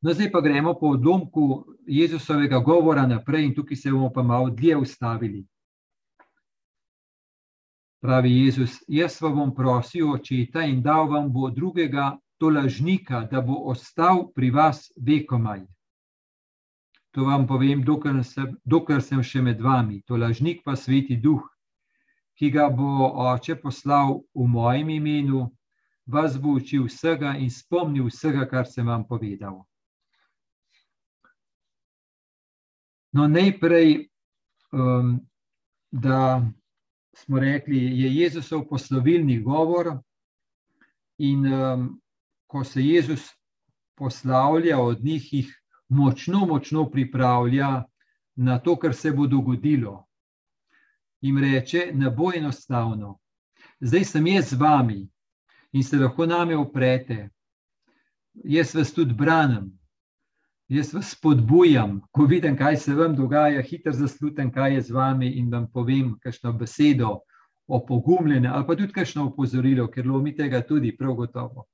No, 0.00 0.12
zdaj 0.12 0.30
pa 0.32 0.40
gremo 0.40 0.74
po 0.80 0.94
odlomku 0.96 1.64
Jezusovega 1.86 2.58
govora 2.58 3.06
naprej, 3.06 3.44
in 3.44 3.54
tukaj 3.54 3.76
se 3.76 3.90
bomo 3.92 4.12
pa 4.12 4.22
malo 4.22 4.50
dlje 4.50 4.76
ustavili. 4.76 5.44
Pravi 8.00 8.32
Jezus: 8.32 8.78
Jaz 8.88 9.20
vam 9.20 9.34
bom 9.36 9.54
prosil 9.54 10.12
očeta 10.12 10.64
in 10.64 10.80
dal 10.82 11.08
vam 11.08 11.28
bo 11.32 11.50
drugega 11.50 12.16
tolažnika, 12.40 13.24
da 13.30 13.40
bo 13.40 13.58
ostal 13.70 14.30
pri 14.34 14.50
vas 14.50 14.88
vekomaj. 14.96 15.66
To 17.14 17.26
vam 17.26 17.46
povem, 17.46 17.82
dokler 17.84 18.22
sem, 18.24 18.54
dokler 18.64 19.02
sem 19.02 19.22
še 19.22 19.42
med 19.42 19.60
vami, 19.60 20.00
tolažnik 20.06 20.62
pa 20.64 20.76
sveti 20.78 21.18
duh, 21.20 21.42
ki 22.38 22.50
ga 22.54 22.68
bo 22.72 23.10
oče 23.28 23.58
poslal 23.60 24.20
v 24.34 24.46
mojem 24.48 24.94
imenu, 24.96 25.48
vas 26.06 26.38
bo 26.38 26.56
učil 26.56 26.86
vsega 26.86 27.34
in 27.36 27.50
spomnil 27.50 28.08
vsega, 28.08 28.46
kar 28.48 28.66
sem 28.66 28.86
vam 28.86 29.04
povedal. 29.04 29.60
No, 33.12 33.26
najprej, 33.26 34.06
um, 34.70 35.18
da 35.90 36.46
smo 37.12 37.42
rekli, 37.42 37.82
je 38.00 38.14
Jezusov 38.14 38.68
poslovilni 38.70 39.40
govor, 39.42 39.98
in 41.20 41.44
um, 41.52 42.00
ko 42.50 42.64
se 42.64 42.82
Jezus 42.82 43.28
poslavlja 43.94 44.78
od 44.78 45.04
njih, 45.04 45.32
jih 45.32 45.50
močno, 45.88 46.46
močno 46.46 46.90
pripravlja 46.90 47.84
na 48.36 48.58
to, 48.58 48.76
kar 48.76 48.94
se 48.94 49.12
bo 49.12 49.26
dogodilo. 49.26 50.06
In 51.20 51.38
reče: 51.38 51.90
Ne 51.94 52.10
bo 52.10 52.32
enostavno, 52.36 53.18
zdaj 53.80 54.04
sem 54.04 54.26
jaz 54.26 54.50
z 54.50 54.60
vami 54.60 55.08
in 55.72 55.84
se 55.84 55.98
lahko 55.98 56.26
name 56.26 56.56
oprete, 56.56 57.28
jaz 58.34 58.74
vas 58.74 58.92
tudi 58.94 59.14
branim. 59.14 59.70
Jaz 60.70 60.92
vas 60.94 61.08
spodbujam, 61.10 61.96
ko 62.10 62.24
vidim, 62.30 62.56
kaj 62.56 62.76
se 62.76 62.94
vam 62.94 63.16
dogaja, 63.16 63.62
hitro 63.62 63.92
zaslutim, 63.92 64.52
kaj 64.54 64.74
je 64.74 64.82
z 64.82 64.94
vami 64.94 65.26
in 65.38 65.48
vam 65.50 65.66
povem, 65.72 66.12
kakšno 66.22 66.52
besedo 66.52 67.08
o 67.66 67.80
pogumljenju, 67.86 68.50
ali 68.52 68.66
pa 68.66 68.76
tudi 68.76 68.92
kakšno 68.92 69.24
opozorilo, 69.32 69.88
ker 69.90 70.06
lomite 70.06 70.46
ga 70.48 70.60
tudi, 70.62 70.96
prav 70.96 71.16
gotovo. 71.18 71.66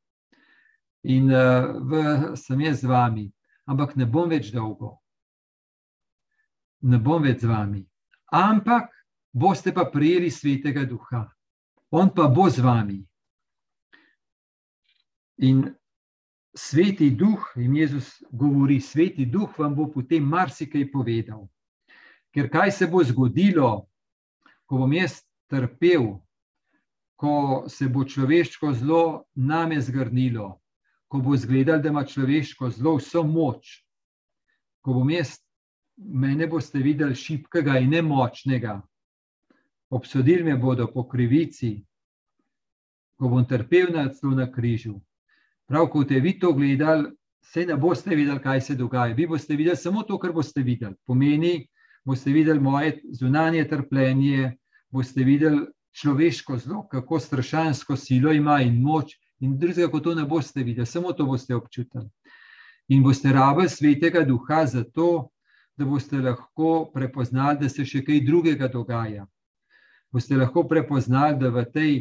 In 1.06 1.30
uh, 1.30 1.78
v, 1.86 1.92
sem 2.34 2.60
jaz 2.66 2.82
z 2.82 2.90
vami, 2.90 3.26
ampak 3.70 3.94
ne 3.94 4.06
bom 4.10 4.30
več 4.30 4.50
dolgo. 4.54 4.96
Ne 6.82 6.98
bom 6.98 7.22
več 7.22 7.44
z 7.44 7.50
vami. 7.50 7.82
Ampak 8.34 8.90
boste 9.30 9.70
pa 9.72 9.86
prijeli 9.86 10.30
svetega 10.30 10.82
duha, 10.88 11.22
on 11.94 12.10
pa 12.10 12.26
bo 12.26 12.48
z 12.50 12.64
vami. 12.64 12.98
In 15.46 15.62
sveti 16.56 17.10
duh, 17.10 17.44
in 17.56 17.76
Jezus 17.76 18.22
govori, 18.32 18.80
sveti 18.80 19.26
duh 19.26 19.52
vam 19.58 19.74
bo 19.76 19.86
potem 19.92 20.24
marsikaj 20.24 20.88
povedal. 20.90 21.46
Ker 22.34 22.50
kaj 22.50 22.72
se 22.72 22.86
bo 22.90 23.04
zgodilo, 23.04 23.86
ko 24.66 24.82
bom 24.82 24.92
jaz 24.92 25.20
trpel, 25.46 26.16
ko 27.16 27.64
se 27.68 27.88
bo 27.88 28.04
človeško 28.04 28.72
zlo 28.74 29.24
name 29.34 29.80
zgrnilo, 29.80 30.56
ko 31.08 31.20
bo 31.20 31.34
izgledalo, 31.34 31.82
da 31.82 31.88
ima 31.88 32.04
človeško 32.04 32.70
zlo 32.70 32.96
vso 32.96 33.22
moč, 33.22 33.82
ko 34.82 34.94
bom 34.94 35.10
jaz, 35.10 35.36
mene 35.96 36.46
boste 36.46 36.78
videli 36.78 37.14
šipkega 37.14 37.78
in 37.78 37.90
nemočnega, 37.90 38.80
obsodili 39.90 40.44
me 40.44 40.56
bodo 40.56 40.86
po 40.92 41.06
krivici, 41.08 41.78
ko 43.16 43.28
bom 43.28 43.46
trpel 43.48 43.92
na, 43.94 44.08
na 44.36 44.50
križu. 44.52 44.98
Prav, 45.66 45.88
ko 45.90 46.04
ste 46.04 46.20
vi 46.20 46.38
to 46.38 46.52
gledali, 46.52 47.10
se 47.42 47.66
ne 47.66 47.76
boste 47.76 48.14
videli, 48.14 48.42
kaj 48.42 48.60
se 48.60 48.74
dogaja. 48.74 49.14
Vi 49.14 49.26
boste 49.26 49.56
videli 49.56 49.76
samo 49.76 50.02
to, 50.02 50.18
kar 50.18 50.32
boste 50.32 50.62
videli. 50.62 50.94
Pomeni, 51.06 51.66
boste 52.04 52.30
videli 52.30 52.60
moje 52.60 53.00
zunanje 53.12 53.64
trpljenje, 53.68 54.56
boste 54.90 55.24
videli 55.24 55.66
človeško 55.96 56.58
zlo, 56.58 56.82
kako 56.88 57.20
strašansko 57.20 57.96
silo 57.96 58.32
ima 58.32 58.60
in 58.62 58.82
moč, 58.82 59.16
in 59.40 59.58
drugega 59.58 59.90
kot 59.90 60.04
to 60.04 60.14
ne 60.14 60.24
boste 60.24 60.62
videli, 60.62 60.86
samo 60.86 61.12
to 61.12 61.26
boste 61.26 61.54
občutili. 61.54 62.08
In 62.88 63.02
boste 63.02 63.32
rabili 63.32 63.68
svetega 63.68 64.22
duha 64.24 64.66
za 64.66 64.84
to, 64.84 65.28
da 65.76 65.84
boste 65.84 66.20
lahko 66.20 66.90
prepoznali, 66.94 67.58
da 67.60 67.68
se 67.68 67.84
še 67.84 68.04
kaj 68.04 68.22
drugega 68.24 68.68
dogaja. 68.68 69.26
Boste 70.12 70.36
lahko 70.36 70.64
prepoznali, 70.68 71.36
da 71.40 71.50
v 71.50 71.64
tej, 71.72 71.96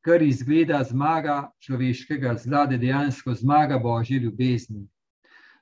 kar 0.00 0.22
izgleda 0.22 0.80
zmaga 0.88 1.50
človeškega 1.62 2.34
zla, 2.40 2.64
da 2.66 2.80
dejansko 2.80 3.34
zmaga 3.34 3.78
božje 3.78 4.18
ljubezni. 4.18 4.86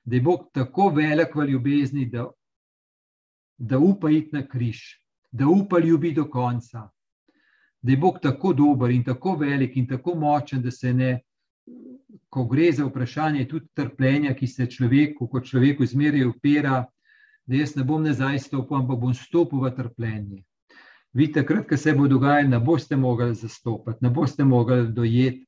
Da 0.04 0.16
je 0.16 0.22
Bog 0.22 0.48
tako 0.54 0.88
velik 0.94 1.34
v 1.34 1.50
ljubezni, 1.50 2.06
da, 2.08 2.30
da 3.58 3.78
upa 3.78 4.10
iti 4.10 4.36
na 4.36 4.46
križ, 4.46 4.80
da 5.30 5.48
upa 5.50 5.82
ljubi 5.84 6.14
do 6.14 6.24
konca. 6.30 6.88
Da 7.82 7.92
je 7.92 7.96
Bog 7.96 8.18
tako 8.22 8.52
dober 8.52 8.90
in 8.90 9.04
tako 9.04 9.36
velik 9.36 9.76
in 9.76 9.86
tako 9.86 10.14
močen, 10.14 10.62
da 10.62 10.70
se 10.70 10.92
ne, 10.92 11.20
ko 12.28 12.44
gre 12.44 12.72
za 12.72 12.86
vprašanje 12.86 13.46
tudi 13.48 13.68
trpljenja, 13.74 14.34
ki 14.34 14.46
se 14.46 14.66
človeku, 14.66 15.28
kot 15.28 15.46
človeku, 15.46 15.86
zmeraj 15.86 16.26
upira, 16.26 16.84
da 17.46 17.56
jaz 17.56 17.76
ne 17.76 17.84
bom 17.84 18.02
nazaj 18.04 18.38
stopil, 18.38 18.76
ampak 18.76 19.00
bom 19.00 19.14
stopil 19.14 19.62
v 19.64 19.70
trpljenje. 19.76 20.42
Vi 21.12 21.30
takrat, 21.32 21.68
ko 21.68 21.76
se 21.76 21.94
bo 21.96 22.08
dogajalo, 22.08 22.48
ne 22.48 22.60
boste 22.60 22.96
mogli 22.96 23.34
zastopati, 23.34 24.04
ne 24.04 24.10
boste 24.10 24.44
mogli 24.44 24.92
dojeti, 24.92 25.46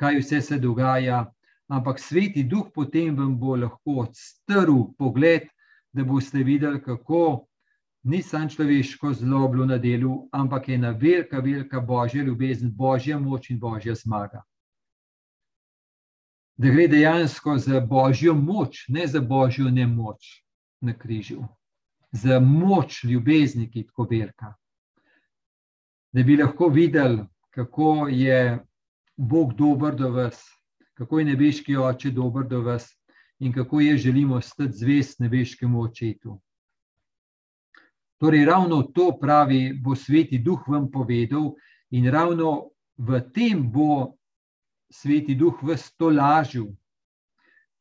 kaj 0.00 0.18
vse 0.18 0.40
se 0.40 0.58
dogaja, 0.58 1.24
ampak 1.68 2.00
sveti 2.00 2.44
duh 2.44 2.70
potem 2.74 3.16
vam 3.16 3.36
bo 3.38 3.56
lahko 3.56 4.00
odstrl 4.06 4.88
pogled, 4.98 5.50
da 5.92 6.04
boste 6.04 6.42
videli, 6.42 6.80
kako 6.82 7.46
ni 8.04 8.22
samo 8.22 8.48
človeško 8.48 9.12
zlo 9.12 9.48
bilo 9.48 9.66
na 9.66 9.78
delu, 9.78 10.28
ampak 10.32 10.68
je 10.68 10.74
ena 10.74 10.90
velika, 10.90 11.38
velika 11.38 11.80
božja 11.80 12.22
ljubezen, 12.22 12.72
božja 12.76 13.18
moč 13.18 13.50
in 13.50 13.58
božja 13.58 13.94
zmaga. 13.94 14.42
Da 16.56 16.70
gre 16.70 16.88
dejansko 16.88 17.58
za 17.58 17.80
božjo 17.80 18.34
moč, 18.34 18.84
ne 18.88 19.06
za 19.06 19.20
božjo 19.20 19.70
nemoč 19.70 20.44
na 20.80 20.92
križu, 20.92 21.42
za 22.12 22.40
moč 22.40 23.04
ljubezni, 23.04 23.70
ki 23.70 23.78
je 23.78 23.86
tako 23.86 24.06
velika. 24.10 24.54
Da 26.12 26.22
bi 26.22 26.36
lahko 26.36 26.68
videli, 26.68 27.24
kako 27.50 28.08
je 28.08 28.60
Bog 29.16 29.54
dober 29.54 29.94
do 29.94 30.10
vas, 30.10 30.44
kako 30.94 31.18
je 31.18 31.24
nebeški 31.24 31.76
oče 31.76 32.10
dober 32.10 32.46
do 32.46 32.60
vas 32.60 32.86
in 33.40 33.52
kako 33.52 33.80
je 33.80 33.96
želimo 33.96 34.40
stati 34.40 34.72
zvest 34.72 35.20
nebeškemu 35.20 35.80
očetu. 35.80 36.40
Torej, 38.24 38.44
ravno 38.48 38.82
to 38.82 39.10
pravi, 39.20 39.74
bo 39.76 39.92
sveti 39.92 40.38
duh 40.38 40.62
vam 40.68 40.86
povedal, 40.88 41.50
in 41.92 42.08
ravno 42.08 42.70
v 42.96 43.20
tem 43.36 43.60
bo 43.72 44.14
sveti 44.88 45.34
duh 45.36 45.60
vas 45.60 45.90
to 45.98 46.08
lažil, 46.08 46.70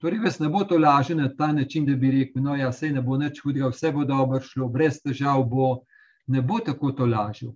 Torej, 0.04 0.20
vas 0.20 0.40
ne 0.40 0.50
bo 0.52 0.66
to 0.68 0.76
lažje 0.78 1.16
na 1.16 1.30
ta 1.36 1.54
način, 1.56 1.86
da 1.86 1.96
bi 1.96 2.10
rekel, 2.12 2.44
no, 2.44 2.58
ja, 2.60 2.74
vse 2.74 2.90
ne 2.92 3.02
bo 3.02 3.16
nič 3.16 3.40
hudega, 3.40 3.70
vse 3.72 3.92
bo 3.96 4.04
dobro 4.04 4.42
šlo, 4.44 4.68
brez 4.68 4.98
težav 5.00 5.46
bo. 5.48 5.86
Ne 6.28 6.42
bo 6.42 6.60
tako 6.60 6.92
to 6.92 7.06
lažje. 7.08 7.54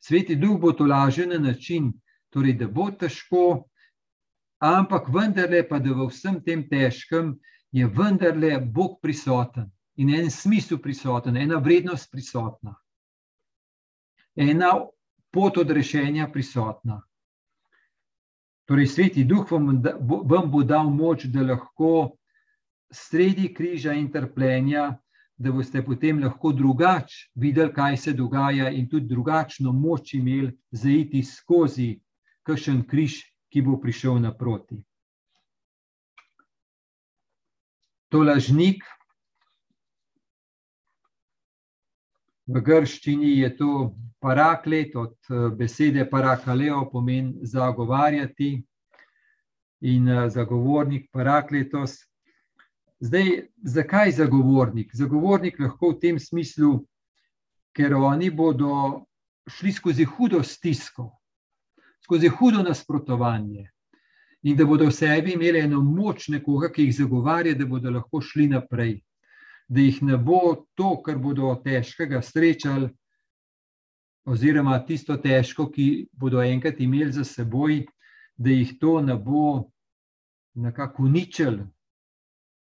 Sveti 0.00 0.38
duh 0.40 0.56
bo 0.60 0.72
to 0.72 0.86
lažje 0.88 1.26
na 1.26 1.36
način, 1.38 1.92
torej, 2.32 2.56
da 2.56 2.68
bo 2.68 2.88
težko, 2.90 3.68
ampak 4.64 5.12
vendarle 5.12 5.60
pa, 5.68 5.76
da 5.78 5.92
v 5.92 6.08
vsem 6.08 6.40
tem 6.40 6.64
težkem 6.64 7.34
je 7.76 7.84
vendarle 7.84 8.56
Bog 8.60 8.96
prisoten 9.04 9.68
in 9.96 10.14
en 10.14 10.30
smisel 10.30 10.78
prisoten, 10.82 11.36
ena 11.36 11.58
vrednost 11.58 12.10
prisotna, 12.12 12.74
ena 14.36 14.72
pot 15.32 15.58
odrešenja 15.58 16.28
prisotna. 16.32 17.00
Torej, 18.66 18.86
sveti 18.86 19.24
duh 19.24 19.46
vam, 19.50 19.82
vam 20.02 20.50
bo 20.50 20.62
dal 20.66 20.90
moč, 20.90 21.28
da 21.30 21.44
lahko 21.46 22.16
sredi 22.90 23.52
križa 23.54 23.94
in 23.94 24.10
trpljenja, 24.12 24.96
da 25.36 25.52
boste 25.52 25.84
potem 25.84 26.22
lahko 26.24 26.52
drugače 26.52 27.30
videli, 27.34 27.72
kaj 27.72 27.96
se 27.96 28.12
dogaja, 28.12 28.70
in 28.70 28.88
tudi 28.88 29.06
drugačno 29.06 29.72
moč 29.72 30.14
imeli 30.14 30.50
zaiti 30.70 31.22
skozi 31.22 31.94
kakšen 32.42 32.82
križ, 32.88 33.20
ki 33.52 33.62
bo 33.62 33.78
prišel 33.80 34.18
naproti. 34.20 34.80
To 38.10 38.22
lažnik. 38.22 38.82
V 42.46 42.60
grščini 42.62 43.38
je 43.40 43.50
to 43.58 43.70
paraklet, 44.22 44.94
od 44.96 45.16
eh, 45.30 45.48
besede 45.56 46.04
parakaleo 46.10 46.84
pomeni 46.90 47.46
zagovarjati 47.46 48.50
in 49.80 50.08
eh, 50.08 50.28
zagovornik, 50.30 51.08
parakletos. 51.12 51.98
Zdaj, 53.00 53.48
zakaj 53.62 54.12
zagovornik? 54.20 54.94
Zagovornik 54.94 55.58
lahko 55.60 55.92
v 55.92 56.00
tem 56.00 56.20
smislu, 56.22 56.78
ker 57.76 57.94
oni 57.94 58.30
bodo 58.30 59.04
šli 59.50 59.72
skozi 59.72 60.04
hudo 60.04 60.42
stisko, 60.42 61.10
skozi 62.06 62.28
hudo 62.28 62.62
nasprotovanje 62.62 63.70
in 64.46 64.56
da 64.56 64.64
bodo 64.64 64.86
v 64.86 64.94
sebi 64.94 65.34
imeli 65.34 65.58
eno 65.58 65.80
moč 65.82 66.28
nekoga, 66.30 66.70
ki 66.70 66.86
jih 66.86 66.94
zagovarja, 67.02 67.56
da 67.58 67.66
bodo 67.66 67.90
lahko 67.90 68.20
šli 68.22 68.46
naprej 68.54 69.00
da 69.68 69.80
jih 69.80 70.02
ne 70.02 70.16
bo 70.16 70.66
to, 70.74 70.96
kar 71.02 71.18
bodo 71.18 71.54
težkega 71.64 72.22
srečali, 72.22 72.90
oziroma 74.26 74.78
tisto 74.86 75.16
težko, 75.16 75.68
ki 75.70 76.08
bodo 76.12 76.42
enkrat 76.42 76.80
imeli 76.80 77.12
za 77.12 77.24
seboj, 77.24 77.84
da 78.36 78.50
jih 78.50 78.76
to 78.80 79.00
ne 79.00 79.16
bo 79.16 79.70
nekako 80.54 81.02
uničil. 81.02 81.58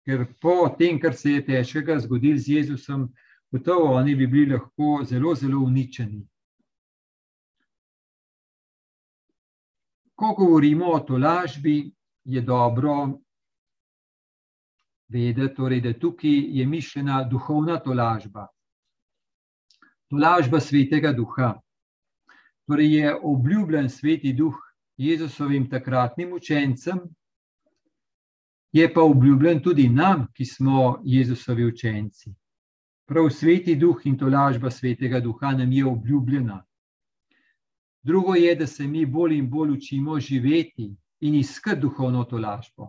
Ker 0.06 0.26
po 0.40 0.66
tem, 0.78 0.98
kar 1.00 1.14
se 1.14 1.36
je 1.36 1.44
težkega 1.46 1.98
zgodil 2.02 2.38
z 2.38 2.58
Jezusom, 2.58 3.06
gotovo 3.52 3.94
oni 3.94 4.14
bi 4.18 4.26
bili 4.26 4.54
lahko 4.54 5.04
zelo, 5.06 5.34
zelo 5.34 5.62
uničeni. 5.62 6.22
Ko 10.14 10.34
govorimo 10.38 10.90
o 10.90 11.00
tolažbi, 11.00 11.92
je 12.24 12.40
dobro 12.40 13.18
vedeti, 15.12 15.54
torej, 15.54 15.80
da 15.80 15.92
tukaj 15.92 16.58
je 16.58 16.66
mišljena 16.66 17.22
duhovna 17.24 17.78
tolažba. 17.78 18.46
Tolažba 20.10 20.60
svetega 20.60 21.12
duha. 21.12 21.54
Torej 22.66 22.94
je 22.94 23.14
obljubljen 23.22 23.90
sveti 23.90 24.32
duh 24.32 24.56
Jezusovim 24.96 25.70
takratnim 25.70 26.32
učencem, 26.32 27.00
je 28.72 28.94
pa 28.94 29.02
obljubljen 29.02 29.60
tudi 29.62 29.88
nam, 29.88 30.26
ki 30.34 30.44
smo 30.44 31.00
Jezusovi 31.04 31.64
učenci. 31.64 32.34
Prav 33.06 33.30
sveti 33.30 33.74
duh 33.76 34.00
in 34.04 34.18
tolažba 34.18 34.70
svetega 34.70 35.20
duha 35.20 35.52
nam 35.52 35.72
je 35.72 35.86
obljubljena. 35.86 36.62
Drugo 38.02 38.34
je, 38.34 38.54
da 38.54 38.66
se 38.66 38.86
mi 38.86 39.06
bolj 39.06 39.36
in 39.36 39.50
bolj 39.50 39.70
učimo 39.70 40.20
živeti 40.20 40.94
in 41.20 41.34
iskati 41.34 41.80
duhovno 41.80 42.24
tolažbo. 42.24 42.88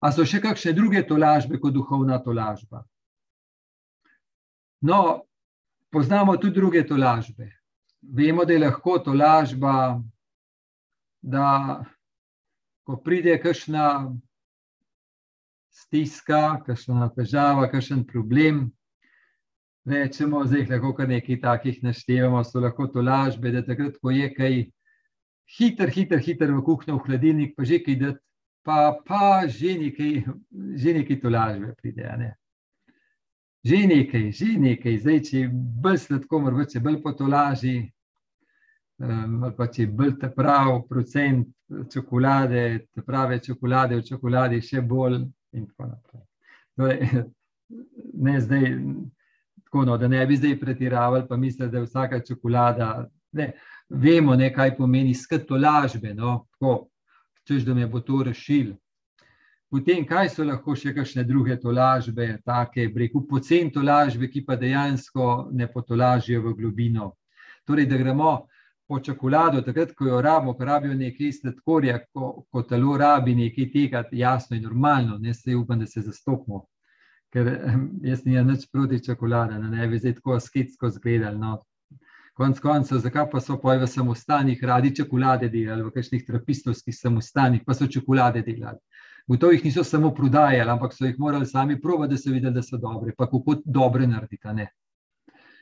A 0.00 0.08
so 0.12 0.24
še 0.24 0.40
kakšne 0.40 0.72
druge 0.72 1.02
tolažbe 1.04 1.58
kot 1.60 1.74
duhovna 1.76 2.16
tolažba? 2.24 2.86
No, 4.80 5.28
poznamo 5.92 6.38
tudi 6.40 6.56
druge 6.56 6.86
tolažbe. 6.88 7.50
Vemo, 8.00 8.46
da 8.48 8.56
je 8.56 8.62
lahko 8.62 8.96
tolažba, 9.04 10.00
da 11.20 11.84
ko 12.88 12.96
pride 13.04 13.36
kakšna 13.42 14.16
stiska, 15.70 16.62
kakšna 16.64 17.10
težava, 17.12 17.68
kakšen 17.68 18.06
problem, 18.08 18.70
rečemo, 19.84 20.46
da 20.48 20.62
jih 20.62 20.72
lahko 20.72 20.94
kar 20.96 21.12
nekaj 21.12 21.42
takih 21.44 21.84
naštevamo, 21.84 22.40
so 22.44 22.64
lahko 22.64 22.88
tolažbe, 22.88 23.52
da 23.52 23.60
takrat, 23.68 24.00
ko 24.00 24.16
je 24.16 24.32
kaj 24.32 24.58
hiter, 25.58 25.92
hiter, 25.92 26.24
hiter 26.24 26.56
v 26.56 26.64
kuhnjo, 26.64 26.96
v 26.96 27.04
hladilnik, 27.04 27.52
pa 27.52 27.68
že 27.68 27.84
kaj 27.84 28.00
dati 28.00 28.29
pa, 28.62 29.00
pa 29.06 29.46
že 29.48 29.76
nekaj, 29.78 30.24
že 30.76 30.94
nekaj 30.94 31.20
tolažbe 31.20 31.74
pride. 31.80 32.10
Ne? 32.18 32.30
Že 33.64 33.86
nekaj, 33.86 34.26
že 34.32 34.50
nekaj, 34.56 34.98
zdaj 34.98 35.20
če 35.28 35.38
je 35.38 35.48
bolj 35.52 35.98
sladko, 36.06 36.40
morda 36.40 36.64
če 36.64 36.80
bolj 36.80 37.00
potolaži, 37.04 37.76
um, 39.04 39.44
če 39.58 39.82
je 39.82 39.88
bolj 39.88 40.16
ta 40.20 40.30
prav 40.32 40.82
procent 40.88 41.48
čokolade, 41.92 42.86
te 42.94 43.04
prave 43.04 43.40
čokolade 43.44 44.00
v 44.00 44.06
čokoladi, 44.06 44.62
še 44.64 44.80
bolj 44.80 45.22
in 45.52 45.66
tako 45.66 45.90
naprej. 45.92 46.24
Torej, 46.76 47.24
ne 48.26 48.40
zdaj, 48.40 48.66
tako 49.64 49.84
no, 49.86 49.96
da 50.00 50.08
ne 50.08 50.24
bi 50.26 50.36
zdaj 50.36 50.58
pretiravali, 50.60 51.28
pa 51.28 51.36
mislili, 51.36 51.70
da 51.70 51.78
je 51.78 51.84
vsaka 51.84 52.20
čokolada. 52.26 53.08
Ne, 53.32 53.52
vemo, 53.88 54.34
ne, 54.34 54.50
kaj 54.54 54.76
pomeni 54.76 55.14
skratolažbe. 55.14 56.14
No, 56.14 56.48
češ 57.50 57.66
da 57.66 57.74
me 57.74 57.86
bo 57.86 58.00
to 58.00 58.22
rešil. 58.22 58.76
Potem, 59.70 60.04
kaj 60.06 60.28
so 60.34 60.44
lahko 60.46 60.74
še 60.74 60.90
kakšne 60.94 61.24
druge 61.26 61.54
tolažbe, 61.58 62.26
take, 62.46 62.88
breku, 62.94 63.22
pocen 63.26 63.70
tolažbe, 63.74 64.26
ki 64.30 64.42
pa 64.46 64.56
dejansko 64.58 65.50
ne 65.54 65.66
potolažijo 65.70 66.42
v 66.42 66.54
globino. 66.58 67.12
Torej, 67.66 67.86
da 67.90 67.98
gremo 67.98 68.32
po 68.90 68.98
čokolado, 68.98 69.62
takrat, 69.62 69.92
ko 69.94 70.08
jo 70.08 70.20
rabimo, 70.22 70.56
ko 70.58 70.66
rabijo 70.66 70.94
nekaj 70.98 71.32
sladkorja, 71.38 72.00
ko, 72.10 72.32
ko 72.50 72.62
telo 72.66 72.96
rabi 72.98 73.36
nekaj 73.38 73.70
tega, 73.70 74.04
jasno 74.10 74.58
in 74.58 74.66
normalno, 74.66 75.18
ne 75.18 75.34
se 75.34 75.54
upam, 75.54 75.78
da 75.78 75.86
se 75.86 76.02
zastopimo. 76.02 76.64
Ker 77.30 77.50
jaz 78.02 78.24
nimam 78.26 78.50
nič 78.50 78.66
proti 78.72 78.98
čokolade, 79.06 79.58
ne 79.58 79.86
bi 79.86 79.98
zdaj 80.02 80.18
tako 80.18 80.40
sketsko 80.42 80.90
zgledali. 80.90 81.38
No. 81.38 81.60
Konec 82.40 82.60
koncev, 82.60 82.98
zakaj 83.04 83.26
pa 83.28 83.40
so 83.40 83.58
poje 83.60 83.82
v 83.82 83.86
samostanih 83.86 84.62
radi 84.64 84.94
čokolade 84.96 85.48
delali, 85.52 85.82
v 85.84 85.90
kakšnih 85.92 86.22
trapistovskih 86.24 86.94
samostanih, 86.96 87.60
pa 87.66 87.74
so 87.76 87.84
čokolade 87.84 88.40
delali. 88.40 88.78
Gotovo 89.28 89.52
jih 89.52 89.64
niso 89.64 89.84
samo 89.84 90.08
prodajali, 90.14 90.70
ampak 90.70 90.94
so 90.96 91.04
jih 91.04 91.18
morali 91.20 91.46
sami 91.46 91.76
provati, 91.80 92.14
da 92.14 92.18
so 92.18 92.32
videli, 92.32 92.54
da 92.54 92.62
so 92.62 92.78
dobre. 92.80 93.12
Pa 93.18 93.26
kako 93.26 93.58
dobre 93.64 94.06
narediti. 94.06 94.64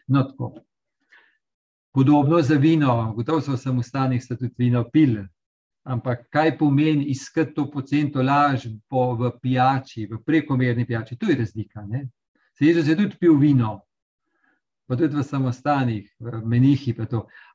No, 0.06 0.22
tako. 0.22 0.52
Podobno 1.94 2.42
za 2.42 2.54
vino, 2.54 3.12
gotovo 3.16 3.40
so 3.40 3.56
v 3.56 3.58
samostanih 3.58 4.22
tudi 4.28 4.54
vino 4.58 4.84
pili. 4.92 5.26
Ampak 5.82 6.28
kaj 6.30 6.58
pomeni 6.58 7.10
iskati 7.10 7.54
to 7.54 7.66
pocento 7.70 8.22
laž 8.22 8.68
po, 8.88 9.16
v 9.18 9.32
pijači, 9.42 10.06
v 10.06 10.22
prekomerni 10.22 10.86
pijači? 10.86 11.16
To 11.16 11.26
je 11.26 11.36
razlika. 11.36 11.82
Se 12.54 12.66
Jezus 12.66 12.86
je 12.88 12.96
tudi 12.96 13.16
pil 13.18 13.34
vino, 13.34 13.80
pa 14.88 14.96
tudi 14.96 15.16
v 15.16 15.22
samostanih, 15.22 16.08
v 16.20 16.40
menihi. 16.48 16.96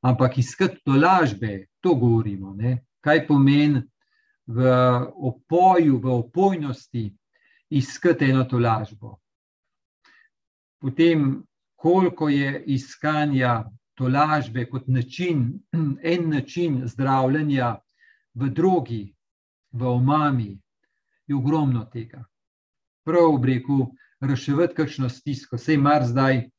Ampak 0.05 0.37
iskati 0.37 0.77
to 0.85 0.93
lažbe, 0.93 1.65
to 1.81 1.95
govorimo. 1.95 2.53
Ne? 2.53 2.85
Kaj 3.01 3.25
pomeni 3.27 3.81
v 4.47 4.69
opoju, 5.15 5.97
v 5.97 6.07
opojnosti 6.13 7.09
iskati 7.73 8.29
eno 8.29 8.43
to 8.43 8.59
lažbo. 8.59 9.17
Potem, 10.77 11.43
koliko 11.75 12.29
je 12.29 12.63
iskanja 12.67 13.63
to 13.95 14.07
lažbe 14.07 14.65
kot 14.69 14.87
način, 14.87 15.59
en 16.13 16.29
način 16.29 16.81
zdravljenja 16.85 17.77
v 18.33 18.49
drugi, 18.49 19.15
v 19.71 19.87
omami, 19.87 20.59
je 21.27 21.35
ogromno 21.35 21.85
tega. 21.85 22.23
Prav 23.05 23.35
v 23.35 23.39
breku, 23.41 23.77
reševati 24.21 24.75
kakšno 24.75 25.09
stisko, 25.09 25.57
vse 25.57 25.77
mar 25.77 26.05
zdaj, 26.05 26.49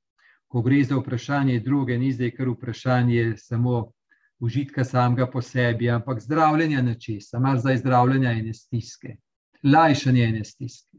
ko 0.54 0.62
gre 0.62 0.84
za 0.84 0.96
vprašanje 0.96 1.60
druge, 1.60 1.96
ni 1.98 2.12
zdaj 2.12 2.30
kar 2.30 2.48
vprašanje 2.48 3.32
samo 3.36 3.90
užitka 4.38 4.84
samega 4.84 5.26
po 5.26 5.40
sebi, 5.42 5.88
ampak 5.90 6.20
zdravljenja 6.20 6.82
nečesa, 6.82 7.40
malo 7.42 7.58
zdaj 7.58 7.76
zdravljenja 7.76 8.30
ene 8.30 8.54
stiske, 8.54 9.16
lajšanje 9.64 10.22
ene 10.24 10.44
stiske, 10.44 10.98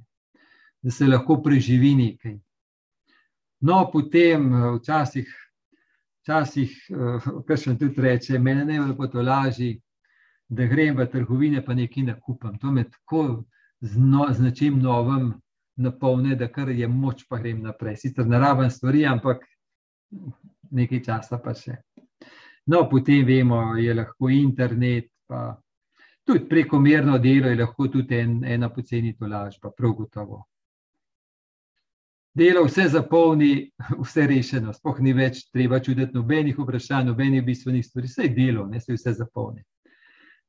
da 0.82 0.92
se 0.92 1.08
lahko 1.08 1.38
preživi 1.44 1.94
nekaj. 1.96 2.36
No, 3.62 3.78
potem 3.94 4.52
včasih, 4.76 5.32
včasih, 6.20 6.76
kar 7.48 7.64
še 7.64 7.78
tudi 7.80 8.04
reče, 8.10 8.40
meni 8.40 8.68
ne 8.68 8.82
bo 8.92 9.08
to 9.08 9.24
lažje, 9.24 9.78
da 10.52 10.68
grem 10.68 11.00
v 11.00 11.08
trgovine, 11.08 11.64
pa 11.64 11.74
nekaj 11.80 12.04
nakupam. 12.12 12.60
To 12.60 12.76
me 12.76 12.84
tako 12.84 13.46
z, 13.80 13.96
no, 14.04 14.28
z 14.34 14.50
nečim 14.50 14.84
novim 14.84 15.32
napolne, 15.76 16.36
da 16.36 16.48
kar 16.48 16.70
je 16.70 16.88
moč, 16.88 17.26
pa 17.30 17.40
grem 17.40 17.62
naprej. 17.64 17.98
Sicer 17.98 18.28
naraven 18.28 18.72
stvari, 18.72 19.06
ampak 19.06 19.44
nekaj 20.72 21.04
časa 21.04 21.40
pa 21.44 21.54
še. 21.54 21.78
No, 22.72 22.88
potem 22.90 23.26
vemo, 23.26 23.76
je 23.78 23.94
lahko 23.94 24.30
internet, 24.34 25.12
pa 25.28 25.54
tudi 26.26 26.48
prekomerno 26.50 27.20
delo, 27.22 27.52
je 27.52 27.60
lahko 27.62 27.88
tudi 27.94 28.18
en, 28.18 28.40
ena 28.44 28.72
poceni 28.74 29.14
tolažba, 29.14 29.72
prav 29.78 29.94
gotovo. 29.94 30.42
Delo 32.36 32.66
vse 32.66 32.88
zapolni, 32.92 33.70
vse 34.04 34.26
rešeno, 34.28 34.74
spoh 34.74 35.00
ni 35.00 35.14
več 35.14 35.46
treba 35.54 35.80
čuditi 35.80 36.18
nobenih 36.18 36.58
vprašanj, 36.60 37.12
nobenih 37.12 37.46
bistvenih 37.46 37.86
stvari, 37.86 38.12
vse 38.12 38.28
je 38.28 38.34
delo, 38.36 38.66
ne 38.68 38.82
se 38.82 38.98
vse 38.98 39.14
zapolni. 39.22 39.64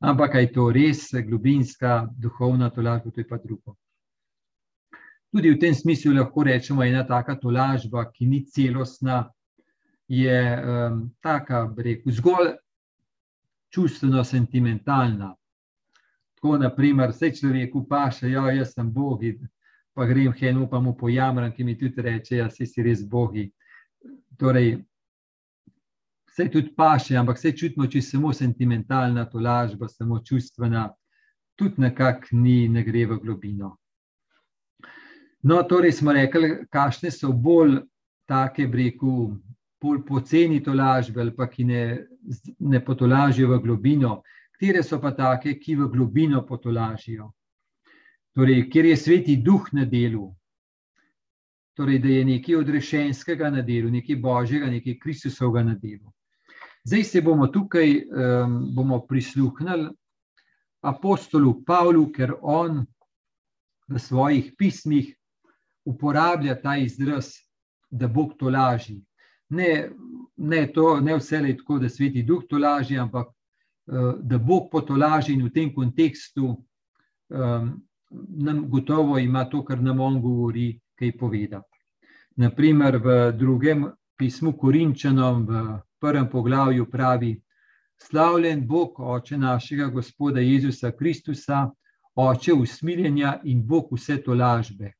Ampak 0.00 0.34
je 0.34 0.52
to 0.52 0.70
res 0.72 1.08
globinska, 1.24 2.06
duhovna 2.20 2.70
tolažba, 2.70 3.10
to 3.10 3.20
je 3.20 3.28
pa 3.28 3.38
drugo. 3.40 3.76
Tudi 5.36 5.50
v 5.52 5.58
tem 5.60 5.74
smislu 5.74 6.14
lahko 6.16 6.42
rečemo, 6.48 6.80
ena 6.80 7.02
taka 7.04 7.34
tolažba, 7.36 8.06
ki 8.08 8.24
ni 8.26 8.38
celostna, 8.48 9.26
je 10.08 10.32
um, 10.32 11.02
taka, 11.20 11.74
rekel, 11.76 12.12
zgolj 12.12 12.54
čustveno 13.68 14.24
sentimentalna. 14.24 15.34
Tako, 16.40 16.56
naprimer, 16.58 17.12
vse 17.12 17.34
človeku 17.36 17.84
paše, 17.84 18.30
ja, 18.32 18.48
jaz 18.56 18.72
sem 18.72 18.88
bogi, 18.92 19.34
pa 19.92 20.08
grem 20.08 20.32
henu, 20.32 20.70
pa 20.72 20.80
mu 20.80 20.96
pojamram, 20.96 21.52
ki 21.52 21.68
mi 21.68 21.76
tudi 21.76 22.08
reče, 22.08 22.36
ja, 22.40 22.48
si 22.48 22.82
res 22.82 23.04
bogi. 23.04 23.50
Torej, 24.40 24.78
vse 26.32 26.48
tudi 26.48 26.72
paše, 26.72 27.20
ampak 27.20 27.36
vse 27.36 27.52
čutimo, 27.52 27.84
če 27.84 28.00
je 28.00 28.08
samo 28.08 28.32
sentimentalna 28.32 29.28
tolažba, 29.28 29.92
samo 29.92 30.24
čustvena, 30.24 30.88
tudi 31.60 31.84
nekako 31.84 32.40
ni, 32.40 32.62
ne 32.72 32.88
gre 32.88 33.04
v 33.04 33.20
globino. 33.20 33.76
No, 35.42 35.62
torej 35.62 35.92
smo 35.92 36.12
rekli, 36.12 36.66
kakšne 36.70 37.10
so 37.10 37.32
bolj 37.32 37.80
take, 38.28 38.66
breku, 38.66 39.36
bolj 39.82 40.00
poceni 40.06 40.62
tolažbe 40.62 41.20
ali 41.20 41.34
pa 41.36 41.46
ki 41.46 41.64
ne, 41.64 41.82
ne 42.58 42.80
potolažijo 42.84 43.52
v 43.52 43.60
globino, 43.62 44.22
katere 44.56 44.82
so 44.82 44.98
pa 45.00 45.12
take, 45.12 45.58
ki 45.60 45.76
v 45.76 45.90
globino 45.92 46.42
potolažijo. 46.46 47.30
Torej, 48.36 48.66
kjer 48.70 48.90
je 48.90 48.96
sveti 48.96 49.36
duh 49.36 49.68
na 49.72 49.84
delu, 49.84 50.26
torej, 51.76 51.98
da 51.98 52.08
je 52.08 52.24
nekaj 52.24 52.56
odrešenskega 52.56 53.50
na 53.50 53.62
delu, 53.62 53.90
nekaj 53.92 54.16
božjega, 54.16 54.70
nekaj 54.72 54.98
Kristusovega 54.98 55.62
na 55.70 55.74
delu. 55.74 56.12
Zdaj 56.86 57.04
se 57.04 57.20
bomo 57.20 57.46
tukaj 57.46 57.96
um, 57.96 58.58
bomo 58.74 59.00
prisluhnili 59.06 59.88
apostolu 60.86 61.64
Pavlu, 61.66 62.06
ker 62.12 62.34
on 62.42 62.84
v 63.88 63.98
svojih 63.98 64.52
pismih 64.58 65.14
uporablja 65.86 66.58
ta 66.62 66.76
izraz, 66.76 67.30
da 67.90 68.08
Bog 68.08 68.34
to 68.38 68.50
laži 68.50 69.00
ne, 69.48 69.90
ne, 70.36 70.72
to, 70.72 71.00
ne 71.00 71.16
vse 71.16 71.40
le 71.40 71.56
tako, 71.56 71.78
da 71.78 71.88
sveti 71.88 72.22
duh 72.22 72.42
to 72.48 72.58
laži, 72.58 72.98
ampak 72.98 73.28
uh, 73.28 74.14
da 74.20 74.38
Bog 74.38 74.68
potolaži 74.72 75.32
in 75.32 75.44
v 75.46 75.52
tem 75.52 75.74
kontekstu 75.74 76.56
um, 77.28 77.70
nam 78.28 78.68
gotovo 78.70 79.18
ima 79.18 79.44
to, 79.44 79.64
kar 79.64 79.82
nam 79.82 80.00
on 80.00 80.20
govori, 80.22 80.80
kaj 80.98 81.16
povedati. 81.18 81.78
Naprimer, 82.36 82.96
v 82.96 83.32
drugem 83.32 83.86
pismu 84.18 84.52
Korinčanom, 84.58 85.46
v 85.46 85.78
prvem 86.00 86.28
poglavju 86.30 86.90
pravi: 86.90 87.36
Slavljen 88.02 88.66
Bog, 88.66 89.00
oče 89.00 89.38
našega 89.38 89.86
Gospoda 89.86 90.40
Jezusa 90.40 90.90
Kristusa, 90.92 91.70
oče 92.14 92.52
usmiljenja 92.52 93.40
in 93.44 93.66
Bog 93.66 93.88
vse 93.92 94.18
to 94.22 94.34
lažbe. 94.34 94.92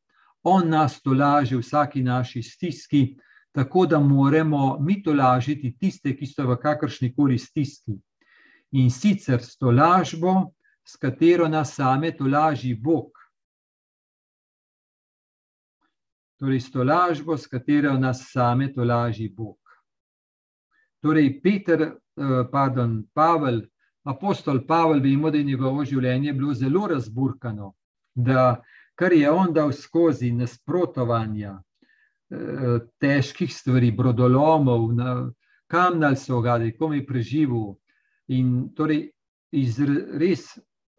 On 0.49 0.69
nas 0.69 1.01
to 1.03 1.11
laže 1.11 1.57
v 1.57 1.61
vsaki 1.61 2.03
naši 2.07 2.43
stiski, 2.43 3.17
tako 3.53 3.87
da 3.87 3.99
moramo 4.01 4.79
mi 4.79 5.03
to 5.03 5.15
lažiti 5.15 5.73
tiste, 5.79 6.13
ki 6.17 6.27
so 6.27 6.47
v 6.47 6.57
kakršni 6.63 7.11
koli 7.15 7.39
stiski. 7.39 7.97
In 8.79 8.91
sicer 8.91 9.43
s 9.43 9.57
to 9.59 9.71
lažbo, 9.75 10.53
s 10.87 10.97
katero 11.03 11.49
nas 11.49 11.75
same 11.75 12.13
to 12.17 12.29
laži 12.31 12.75
Bog. 12.75 13.11
Torej, 16.39 16.61
s 16.61 16.71
to 16.71 16.85
lažbo, 16.85 17.37
s 17.37 17.47
katero 17.51 17.97
nas 17.99 18.29
same 18.31 18.69
to 18.75 18.85
laži 18.85 19.29
Bog. 19.29 19.59
Torej, 21.03 21.41
Peter, 21.43 21.83
eh, 21.83 22.47
pardon, 22.53 23.03
Pavel, 23.15 23.63
apostol 24.05 24.63
Pavel, 24.67 25.03
vemo, 25.03 25.31
da 25.31 25.39
je 25.39 25.45
njegovo 25.45 25.85
življenje 25.85 26.33
bilo 26.33 26.55
zelo 26.55 26.87
razburkano, 26.87 27.75
da 28.15 28.63
kar 28.97 29.13
je 29.13 29.31
on 29.31 29.53
dal 29.53 29.73
skozi 29.73 30.33
nasprotovanja, 30.33 31.59
Eh, 32.27 32.79
težkih 32.99 33.53
stvari, 33.55 33.93
brodolomov, 33.95 34.89
kam 35.71 35.99
naj 36.01 36.17
se 36.17 36.33
ogadi, 36.35 36.73
kom 36.75 36.93
je 36.93 37.05
preživel. 37.07 37.77
In 38.35 38.73
torej 38.75 39.13
iz 39.55 39.79
res 40.19 40.49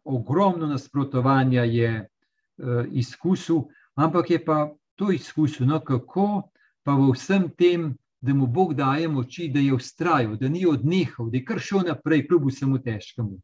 ogromno 0.07 0.69
nasprotovanja 0.71 1.65
je 1.67 1.89
uh, 1.99 2.86
izkusil, 2.95 3.65
ampak 3.99 4.29
je 4.31 4.39
pa 4.45 4.69
to 4.95 5.12
izkusil, 5.12 5.67
no, 5.67 5.81
kako 5.83 6.47
pa 6.88 6.95
v 6.95 7.10
vsem 7.12 7.49
tem, 7.60 7.89
da 8.23 8.33
mu 8.33 8.47
Bog 8.47 8.71
daje 8.73 9.10
moči, 9.12 9.49
da 9.51 9.60
je 9.60 9.75
ustrajal, 9.75 10.38
da 10.39 10.47
ni 10.47 10.63
odnehal, 10.65 11.27
da 11.27 11.38
je 11.38 11.43
kar 11.43 11.60
šel 11.60 11.83
naprej, 11.91 12.23
kljub 12.29 12.47
vsemu 12.47 12.79
težkemu. 12.88 13.36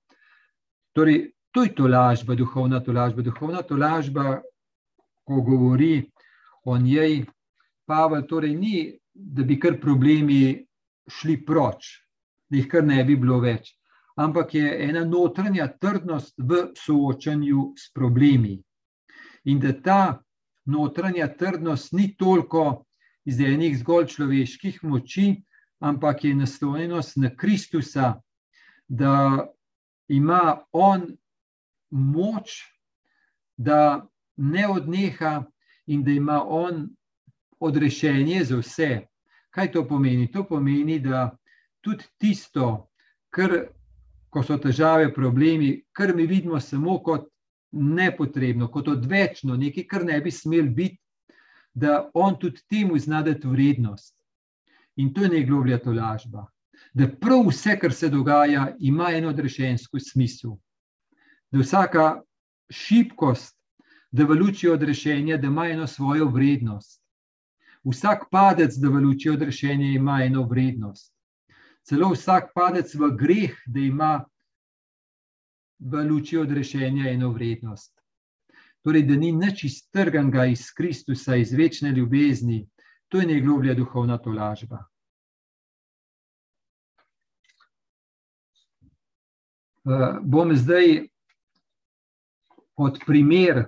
Torej, 0.95 1.33
to 1.53 1.63
je 1.63 1.75
to 1.75 1.87
lažba, 1.87 2.35
duhovna 2.35 2.79
to 2.79 2.91
lažba, 2.91 3.21
duhovna 3.21 3.61
to 3.61 3.77
lažba, 3.77 4.41
ko 5.23 5.41
govori 5.41 6.09
o 6.65 6.77
njej, 6.77 7.25
Pavel 7.85 8.23
torej 8.27 8.55
ni, 8.55 8.99
da 9.13 9.43
bi 9.43 9.59
kar 9.59 9.75
problemi 9.79 10.65
šli 11.07 11.35
proč, 11.45 11.89
da 12.49 12.57
jih 12.57 12.67
kar 12.71 12.83
ne 12.83 13.03
bi 13.03 13.17
bilo 13.19 13.41
več, 13.43 13.73
ampak 14.15 14.53
je 14.55 14.69
ena 14.87 15.03
notranja 15.05 15.67
trdnost 15.67 16.39
v 16.39 16.69
soočanju 16.79 17.73
s 17.77 17.91
problemi. 17.93 18.55
In 19.51 19.59
da 19.59 19.73
ta 19.73 20.01
notranja 20.65 21.27
trdnost 21.27 21.91
ni 21.93 22.13
toliko 22.15 22.85
iz 23.25 23.39
enih 23.39 23.75
zgolj 23.81 24.07
človeških 24.15 24.79
moči, 24.83 25.35
ampak 25.83 26.23
je 26.23 26.35
naslonjenost 26.35 27.19
na 27.19 27.35
Kristusa, 27.35 28.15
da 28.87 29.43
ima 30.07 30.63
on 30.71 31.11
moč, 31.93 32.61
da 33.57 34.07
ne 34.37 34.67
odneha 34.67 35.43
in 35.87 36.03
da 36.03 36.11
ima 36.11 36.41
on 36.43 36.89
odrešenje 37.59 38.43
za 38.43 38.57
vse. 38.57 39.01
Kaj 39.49 39.71
to 39.71 39.87
pomeni? 39.87 40.31
To 40.31 40.43
pomeni, 40.43 40.99
da 40.99 41.37
tudi 41.81 42.03
tisto, 42.17 42.89
kar, 43.29 43.67
ko 44.29 44.43
so 44.43 44.57
težave, 44.57 45.13
problemi, 45.13 45.83
kar 45.93 46.15
mi 46.15 46.25
vidimo 46.25 46.59
samo 46.59 46.97
kot 47.03 47.29
nepotrebno, 47.71 48.67
kot 48.71 48.87
odvečno, 48.87 49.57
nekaj, 49.57 49.87
kar 49.87 50.05
ne 50.05 50.19
bi 50.21 50.31
smel 50.31 50.69
biti, 50.73 50.99
da 51.73 52.09
on 52.13 52.37
tudi 52.39 52.61
temu 52.69 52.97
znadeti 52.99 53.47
vrednost. 53.47 54.15
In 54.95 55.13
to 55.13 55.23
je 55.23 55.29
najgloblja 55.29 55.79
tolažba. 55.81 56.45
Da 56.93 57.07
prav 57.07 57.47
vse, 57.47 57.77
kar 57.81 57.93
se 57.93 58.09
dogaja, 58.09 58.75
ima 58.79 59.09
eno 59.13 59.29
odrešensko 59.29 59.99
smisel. 59.99 60.57
Da 61.53 61.59
vsaka 61.61 62.21
šibkost, 62.73 63.53
da 64.11 64.25
v 64.25 64.39
luči 64.39 64.69
odrešenja, 64.69 65.37
da 65.37 65.47
ima 65.47 65.67
eno 65.69 65.87
svojo 65.87 66.25
vrednost. 66.33 67.01
Vsak 67.85 68.25
padec, 68.31 68.73
da 68.81 68.89
v 68.89 69.01
luči 69.03 69.29
odrešenja, 69.29 69.91
ima 69.93 70.23
eno 70.23 70.47
vrednost. 70.49 71.13
Celo 71.85 72.09
vsak 72.13 72.53
padec 72.55 72.95
v 72.95 73.11
greh, 73.19 73.53
da 73.67 73.79
ima 73.79 74.25
v 75.79 76.03
luči 76.09 76.37
odrešenja 76.37 77.11
eno 77.11 77.29
vrednost. 77.29 77.93
Torej, 78.81 79.05
da 79.05 79.15
ni 79.15 79.31
nič 79.31 79.63
iztrganga 79.63 80.45
iz 80.45 80.71
Kristusa, 80.73 81.35
iz 81.35 81.53
večne 81.53 81.91
ljubezni, 81.91 82.63
to 83.07 83.19
je 83.19 83.27
najgloblja 83.27 83.73
duhovna 83.73 84.17
tolažba. 84.17 84.85
Uh, 89.83 90.17
bom 90.23 90.55
zdaj 90.55 91.12
kot 92.77 92.99
primer 93.05 93.65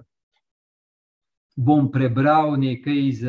bom 1.55 1.91
prebral 1.91 2.57
nekaj 2.59 2.99
iz. 3.07 3.23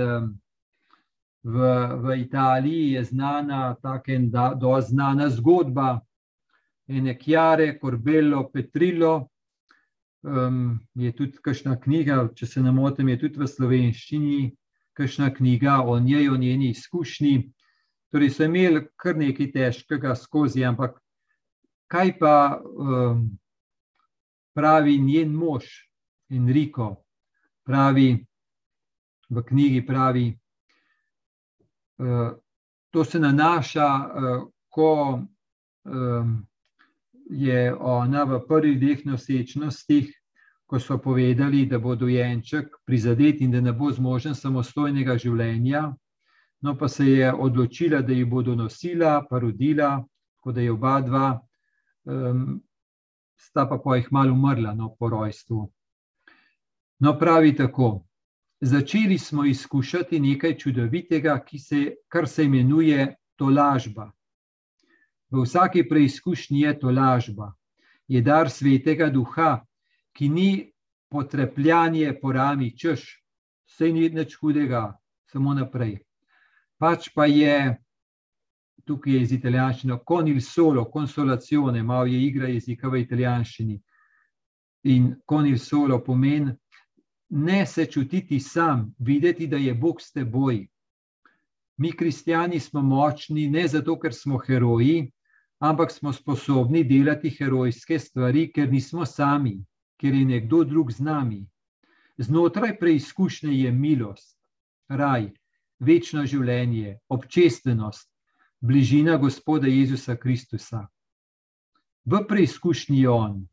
V, 1.47 1.59
v 2.03 2.17
Italiji 2.19 2.97
je 2.97 3.05
znana 3.05 3.77
tako 3.79 4.11
ena 4.11 4.81
znana 4.83 5.29
zgodba, 5.31 6.01
ene 6.89 7.15
Kjare, 7.19 7.79
Korbelo, 7.79 8.51
Petrilo. 8.51 9.29
Um, 10.27 10.81
je 10.95 11.13
tudi 11.15 11.39
kakšna 11.39 11.77
knjiga, 11.79 12.29
če 12.35 12.47
se 12.47 12.63
ne 12.63 12.73
motim, 12.75 13.09
je 13.09 13.19
tudi 13.21 13.39
v 13.39 13.47
slovenščini, 13.47 14.57
kakšna 14.99 15.31
knjiga 15.35 15.85
o 15.87 16.01
njej, 16.03 16.29
o 16.35 16.37
njeni 16.37 16.73
izkušnji. 16.75 17.53
Torej, 18.11 18.33
so 18.35 18.49
imeli 18.49 18.83
kar 18.99 19.15
nekaj 19.15 19.53
težkega 19.55 20.17
skozi, 20.19 20.65
ampak 20.67 20.99
kaj 21.87 22.17
pa 22.19 22.35
um, 22.59 23.23
pravi 24.57 24.97
njen 24.99 25.35
mož, 25.37 25.65
Enrico, 26.33 26.95
pravi 27.65 28.09
v 29.29 29.43
knjigi, 29.43 29.85
pravi, 29.87 30.27
uh, 31.99 32.33
to 32.91 33.05
se 33.05 33.21
nanaša, 33.21 33.87
uh, 33.87 34.49
ko 34.73 35.21
um, 35.85 36.47
je 37.31 37.75
ona 37.75 38.25
v 38.25 38.41
prvih 38.49 38.79
dveh 38.81 39.05
nosečnostih, 39.07 40.11
ko 40.67 40.81
so 40.81 40.99
povedali, 40.99 41.67
da 41.67 41.79
bo 41.79 41.95
dojenček 41.95 42.81
prizadet 42.85 43.41
in 43.41 43.53
da 43.53 43.61
ne 43.61 43.73
bo 43.73 43.93
zmožen 43.93 44.35
samostojnega 44.35 45.19
življenja. 45.19 45.93
No, 46.63 46.75
pa 46.79 46.89
se 46.89 47.07
je 47.07 47.33
odločila, 47.33 48.01
da 48.03 48.13
jih 48.13 48.27
bodo 48.27 48.55
nosila, 48.55 49.21
pa 49.31 49.39
rodila, 49.39 50.01
tako 50.37 50.53
da 50.53 50.61
je 50.61 50.73
oba 50.73 51.01
dva, 51.01 51.29
um, 52.05 52.57
sta 53.37 53.67
pa 53.69 53.79
pa 53.79 53.97
jih 53.97 54.09
malo 54.11 54.33
umrla 54.33 54.75
no, 54.75 54.95
po 54.99 55.09
rojstvu. 55.09 55.73
No, 56.99 57.19
pravi 57.19 57.57
tako. 57.57 58.03
Začeli 58.61 59.19
smo 59.19 59.45
izkušati 59.45 60.21
nekaj 60.21 60.57
čudovitega, 60.59 61.41
se, 61.59 61.95
kar 62.09 62.29
se 62.29 62.45
imenuje 62.45 63.17
tolažba. 63.37 64.13
V 65.31 65.43
vsaki 65.43 65.89
preizkušnji 65.89 66.61
je 66.61 66.79
tolažba, 66.79 67.53
je 68.09 68.23
dar 68.23 68.51
svetega 68.51 69.11
duha, 69.11 69.61
ki 70.13 70.29
ni 70.29 70.73
potrepljanje 71.09 72.15
po 72.23 72.33
rami, 72.33 72.71
češ, 72.79 73.05
vse 73.67 73.93
ni 73.93 74.09
nič 74.09 74.39
hudega, 74.41 74.97
samo 75.29 75.55
naprej. 75.55 75.99
Pač 76.79 77.11
pa 77.15 77.27
je, 77.27 77.77
tukaj 78.87 79.13
je 79.13 79.23
iz 79.23 79.33
italijanščine, 79.33 79.99
con 80.07 80.29
il 80.29 80.41
solo, 80.41 80.87
consolazione, 80.93 81.83
malo 81.83 82.07
je 82.07 82.21
igra 82.27 82.49
jezika 82.49 82.89
v 82.89 83.03
italijanščini. 83.03 83.81
In 84.93 85.17
con 85.27 85.47
il 85.47 85.59
solo 85.59 85.99
pomeni 86.03 86.55
ne 87.29 87.67
se 87.67 87.87
čutiti 87.87 88.41
sam, 88.41 88.95
videti, 88.99 89.47
da 89.47 89.57
je 89.57 89.75
Bog 89.75 90.01
s 90.01 90.13
teboj. 90.13 90.67
Mi, 91.77 91.93
kristijani, 91.93 92.61
smo 92.61 92.83
močni 92.83 93.49
ne 93.51 93.67
zato, 93.69 93.99
ker 94.01 94.15
smo 94.15 94.39
heroji, 94.39 95.11
ampak 95.59 95.91
smo 95.93 96.13
sposobni 96.13 96.85
delati 96.85 97.31
herojske 97.31 97.99
stvari, 97.99 98.47
ker 98.53 98.71
nismo 98.73 99.05
sami, 99.07 99.59
ker 100.01 100.15
je 100.15 100.25
nekdo 100.25 100.65
drug 100.65 100.93
z 100.93 101.03
nami. 101.03 101.43
Znotraj 102.19 102.79
preizkušnje 102.79 103.53
je 103.53 103.73
milost, 103.73 104.39
raj, 104.89 105.33
večno 105.79 106.25
življenje, 106.25 106.99
občestvenost, 107.09 108.09
bližina 108.61 109.17
Gospoda 109.17 109.67
Jezusa 109.67 110.17
Kristusa. 110.17 110.87
V 112.05 112.23
preizkušnji 112.29 113.01
je 113.01 113.11
On, 113.11 113.47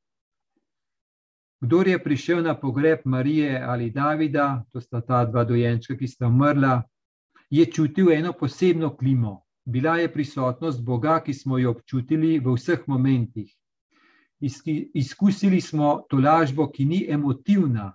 Kdor 1.63 1.87
je 1.87 1.95
prišel 2.03 2.43
na 2.43 2.59
pogreb 2.59 2.99
Marije 3.05 3.55
ali 3.55 3.91
Davida, 3.91 4.65
to 4.71 4.81
sta 4.81 4.99
ta 5.01 5.23
dva 5.25 5.45
dojenčka, 5.47 5.95
ki 5.95 6.07
sta 6.07 6.27
umrla, 6.27 6.81
je 7.49 7.65
čutil 7.65 8.11
eno 8.11 8.33
posebno 8.33 8.89
klimo. 8.97 9.45
Bila 9.65 9.95
je 9.97 10.11
prisotnost 10.11 10.83
Boga, 10.83 11.21
ki 11.23 11.33
smo 11.33 11.57
jo 11.57 11.71
občutili 11.71 12.39
v 12.39 12.55
vseh 12.57 12.83
momentih. 12.87 13.47
Izkusili 14.93 15.61
smo 15.61 16.03
to 16.09 16.19
lažbo, 16.19 16.67
ki 16.67 16.85
ni 16.85 16.99
emotivna, 17.07 17.93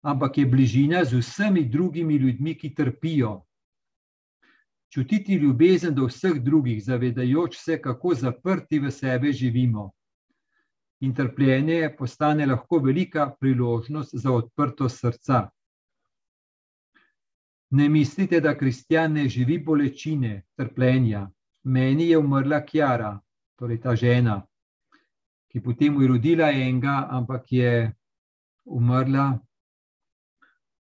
ampak 0.00 0.38
je 0.38 0.46
bližina 0.46 1.04
z 1.04 1.20
vsemi 1.20 1.68
drugimi 1.68 2.16
ljudmi, 2.16 2.56
ki 2.56 2.74
trpijo. 2.74 3.42
Čutiti 4.96 5.34
ljubezen 5.34 5.94
do 5.94 6.06
vseh 6.08 6.38
drugih, 6.40 6.78
zavedajoč 6.84 7.56
se, 7.60 7.76
kako 7.82 8.14
zaprti 8.14 8.78
v 8.80 8.90
sebe 8.90 9.32
živimo 9.32 9.90
in 11.04 11.12
trpljenje 11.14 11.90
postane 11.98 12.46
lahko 12.46 12.78
velika 12.78 13.26
priložnost 13.40 14.14
za 14.14 14.32
odprtost 14.32 15.00
srca. 15.00 15.50
Ne 17.70 17.88
mislite, 17.88 18.40
da 18.40 18.56
kristjan 18.58 19.12
ne 19.12 19.28
živi 19.28 19.58
bolečine, 19.58 20.46
trpljenja. 20.56 21.28
Meni 21.64 22.08
je 22.08 22.18
umrla 22.18 22.64
Kjara, 22.64 23.18
torej 23.58 23.80
ta 23.80 23.96
žena, 23.96 24.46
ki 25.52 25.60
potem 25.60 26.00
je 26.00 26.08
rodila 26.08 26.48
enega, 26.50 27.02
ampak 27.10 27.52
je 27.52 27.92
umrla. 28.64 29.38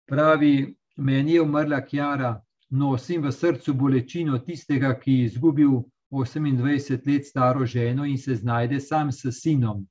Pravi, 0.04 0.74
meni 0.96 1.40
je 1.40 1.42
umrla 1.42 1.80
Kjara, 1.80 2.42
nosim 2.70 3.22
v 3.22 3.32
srcu 3.32 3.74
bolečino 3.74 4.38
tistega, 4.38 4.94
ki 4.98 5.12
je 5.12 5.24
izgubil 5.24 5.82
28 6.10 7.06
let 7.06 7.26
staro 7.26 7.66
ženo 7.66 8.04
in 8.04 8.18
se 8.18 8.34
znajde 8.34 8.80
sam 8.80 9.12
s 9.12 9.26
sinom. 9.30 9.86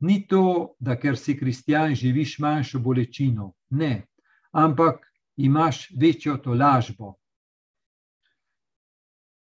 Ni 0.00 0.26
to, 0.28 0.74
da 0.78 0.96
ker 0.96 1.16
si 1.18 1.36
kristijan, 1.38 1.94
živiš 1.94 2.38
manjšo 2.38 2.78
bolečino, 2.78 3.52
ne, 3.70 4.06
ampak 4.52 5.02
imaš 5.36 5.88
večjo 6.00 6.36
tolažbo. 6.36 7.14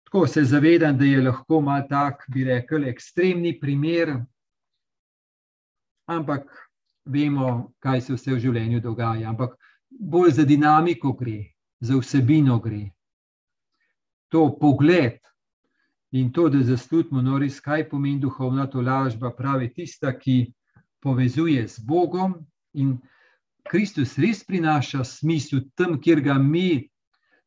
Tako 0.04 0.27
se 0.27 0.43
zavedam, 0.43 0.97
da 0.97 1.06
je 1.06 1.21
lahko 1.21 1.62
malo 1.62 1.86
tak, 1.89 2.25
bi 2.27 2.43
rekel, 2.43 2.84
ekstremni 2.84 3.60
primer, 3.60 4.17
ampak 6.06 6.51
vemo, 7.06 7.71
kaj 7.80 8.01
se 8.01 8.13
vse 8.13 8.34
v 8.34 8.39
življenju 8.39 8.82
dogaja. 8.84 9.30
Ampak 9.30 9.56
bolj 9.89 10.32
za 10.32 10.45
dinamiko 10.45 11.13
gre, 11.13 11.51
za 11.82 11.98
vsebino 11.98 12.60
gre. 12.60 12.91
To 14.30 14.48
pogled 14.60 15.20
in 16.12 16.32
to, 16.32 16.50
da 16.50 16.63
zaslutimo, 16.63 17.22
no 17.22 17.39
res, 17.39 17.60
kaj 17.60 17.89
pomeni 17.89 18.20
duhovna 18.20 18.67
tolažba, 18.67 19.32
pravi 19.36 19.72
tista, 19.74 20.12
ki 20.12 20.54
povezuje 21.02 21.67
z 21.67 21.80
Bogom 21.88 22.36
in 22.74 22.98
Kristus 23.67 24.17
res 24.20 24.44
prinaša 24.44 25.04
smisel 25.04 25.65
tam, 25.76 26.00
kjer 26.02 26.22
ga 26.22 26.38
mi, 26.39 26.89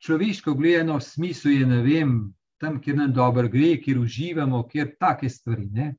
človeško 0.04 0.54
gledano, 0.54 1.00
smisel 1.00 1.52
je, 1.52 1.66
ne 1.66 1.82
vem, 1.82 2.16
tam, 2.60 2.80
kjer 2.80 2.96
nam 2.96 3.12
dobro 3.12 3.48
gre, 3.48 3.76
kjer 3.82 3.98
uživamo, 3.98 4.62
kjer 4.68 4.94
take 5.00 5.28
stvari. 5.28 5.92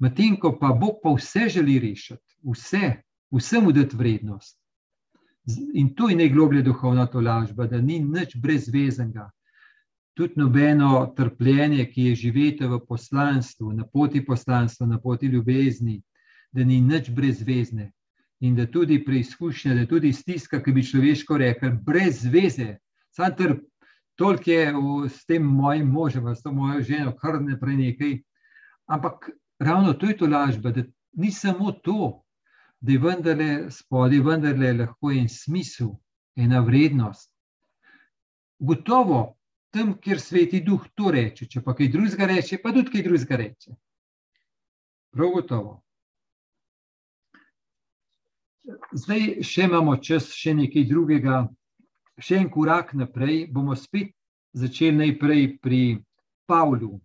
Medtem 0.00 0.36
ko 0.40 0.54
pa 0.58 0.72
Bog 0.72 1.00
pa 1.02 1.12
vse 1.12 1.48
želi 1.48 1.78
rešiti, 1.78 2.38
vse, 2.42 3.02
vsemu 3.30 3.72
dati 3.72 3.96
vrednost. 3.96 4.59
In 5.74 5.94
to 5.94 6.08
je 6.08 6.16
najgloblja 6.16 6.62
duhovna 6.62 7.06
tolažba, 7.06 7.66
da 7.66 7.80
ni 7.80 7.98
nič 8.00 8.36
brezvezenega, 8.36 9.30
tudi 10.14 10.36
nobeno 10.36 11.06
trpljenje, 11.16 11.86
ki 11.92 12.10
je 12.10 12.14
živeti 12.14 12.66
v 12.68 12.80
poslanstvu, 12.88 13.72
na 13.72 13.86
poti 13.86 14.24
poslanstva, 14.24 14.86
na 14.86 15.00
poti 15.00 15.26
ljubezni, 15.26 16.02
da 16.52 16.64
ni 16.64 16.80
nič 16.80 17.10
brezvezne. 17.10 17.92
In 18.40 18.56
da 18.56 18.66
tudi 18.66 19.04
preizkušnja, 19.04 19.74
da 19.74 19.86
tudi 19.86 20.12
stiska, 20.12 20.62
ki 20.62 20.72
bi 20.72 20.84
človeško 20.84 21.36
rekel, 21.36 21.74
brez 21.84 22.24
veze, 22.24 22.76
samo 23.12 23.34
trp. 23.36 23.66
Toliko 24.16 24.50
je 24.50 24.72
v, 24.72 25.08
s 25.08 25.24
tem 25.24 25.44
mojim 25.44 25.86
možem, 25.88 26.26
s 26.34 26.42
to 26.42 26.52
mojo 26.52 26.82
ženo, 26.84 27.14
kar 27.16 27.40
ne 27.42 27.56
prej 27.60 27.76
nekaj. 27.76 28.16
Ampak 28.88 29.30
ravno 29.58 29.92
to 29.92 30.06
je 30.06 30.16
to 30.16 30.26
lažba, 30.26 30.72
da 30.72 30.84
ni 31.12 31.30
samo 31.32 31.72
to, 31.72 32.22
da 32.80 32.92
je 32.92 32.98
vendarle 32.98 33.50
spodaj, 33.70 34.22
vendarle 34.24 34.72
lahko 34.78 35.12
en 35.12 35.28
smisel, 35.28 35.92
ena 36.36 36.60
vrednost. 36.64 37.30
Gotovo, 38.58 39.36
tam, 39.70 39.94
kjer 40.00 40.20
sveti 40.20 40.60
duh 40.64 40.86
to 40.94 41.12
reče, 41.12 41.46
če 41.46 41.62
pa 41.64 41.74
kaj 41.76 41.88
drugega 41.92 42.26
reče, 42.32 42.58
pa 42.62 42.72
tudi 42.72 42.92
kaj 42.96 43.06
drugega 43.06 43.38
reče. 43.40 43.76
Prav 45.12 45.32
gotovo. 45.36 45.78
Zdaj 48.92 49.40
še 49.46 49.66
imamo 49.66 49.96
čas, 50.04 50.28
še 50.36 50.54
nekaj 50.54 50.84
drugega 50.86 51.40
še 52.20 52.36
en 52.36 52.50
korak 52.52 52.92
naprej, 52.94 53.46
bomo 53.52 53.74
spet 53.76 54.12
začeli 54.52 54.96
najprej 54.96 55.46
pri 55.62 55.82
Pavlu. 56.46 56.98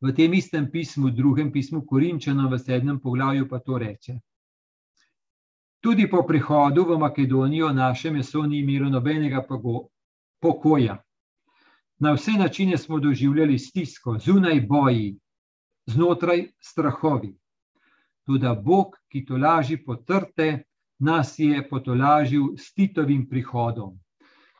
V 0.00 0.12
tem 0.16 0.32
istem 0.34 0.66
pismu, 0.70 1.10
drugem 1.12 1.52
pismu 1.52 1.84
Korinčana, 1.86 2.48
v 2.48 2.58
sedmem 2.58 2.98
poglavju, 3.00 3.48
pa 3.48 3.60
to 3.60 3.78
reče. 3.78 4.16
Tudi 5.80 6.10
po 6.10 6.22
prihodu 6.26 6.84
v 6.84 6.98
Makedonijo 6.98 7.72
naše 7.72 8.10
meso 8.10 8.42
ni 8.42 8.58
imelo 8.60 8.90
nobenega 8.90 9.46
pokoja. 10.40 11.02
Na 11.98 12.12
vse 12.12 12.32
načine 12.32 12.78
smo 12.78 12.98
doživljali 13.00 13.58
stisko, 13.58 14.18
zunaj 14.18 14.60
boji, 14.60 15.18
znotraj 15.86 16.46
strahovi. 16.60 17.32
Tudi 18.26 18.46
Bog, 18.62 18.96
ki 19.08 19.24
to 19.24 19.36
laži 19.36 19.76
potrte, 19.84 20.64
nas 20.98 21.38
je 21.38 21.68
potolažil 21.68 22.56
s 22.56 22.74
Titovim 22.74 23.28
prihodom. 23.28 23.96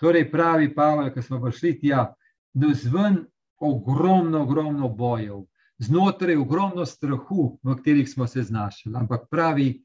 Torej, 0.00 0.30
pravi 0.32 0.74
Pavel, 0.74 1.12
ki 1.12 1.22
smo 1.22 1.40
prišli 1.42 1.74
tja, 1.80 2.14
da 2.52 2.72
zven 2.74 3.26
ogromno, 3.60 4.42
ogromno 4.42 4.88
bojev, 4.88 5.44
znotraj 5.78 6.36
ogromno 6.36 6.86
strahu, 6.86 7.58
v 7.62 7.76
katerih 7.76 8.08
smo 8.08 8.26
se 8.26 8.42
znašli. 8.42 8.92
Ampak 8.96 9.28
pravi, 9.30 9.84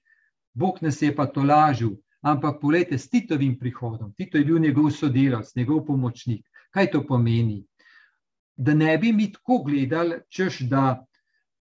Bog 0.55 0.77
nas 0.81 1.01
je 1.01 1.15
pa 1.15 1.25
tolažil. 1.27 1.97
Ampak 2.25 2.61
pogledajte, 2.61 2.97
s 2.97 3.09
Titovim 3.09 3.59
prihodom, 3.59 4.13
Tito 4.17 4.37
je 4.37 4.45
bil 4.45 4.59
njegov 4.59 4.89
sodelavec, 4.91 5.51
njegov 5.55 5.83
pomočnik. 5.85 6.45
Kaj 6.73 6.91
to 6.91 7.03
pomeni? 7.05 7.65
Da 8.57 8.73
ne 8.73 8.97
bi 8.97 9.11
mi 9.13 9.27
tako 9.31 9.59
gledali, 9.67 10.21
češ 10.29 10.59
da 10.59 11.05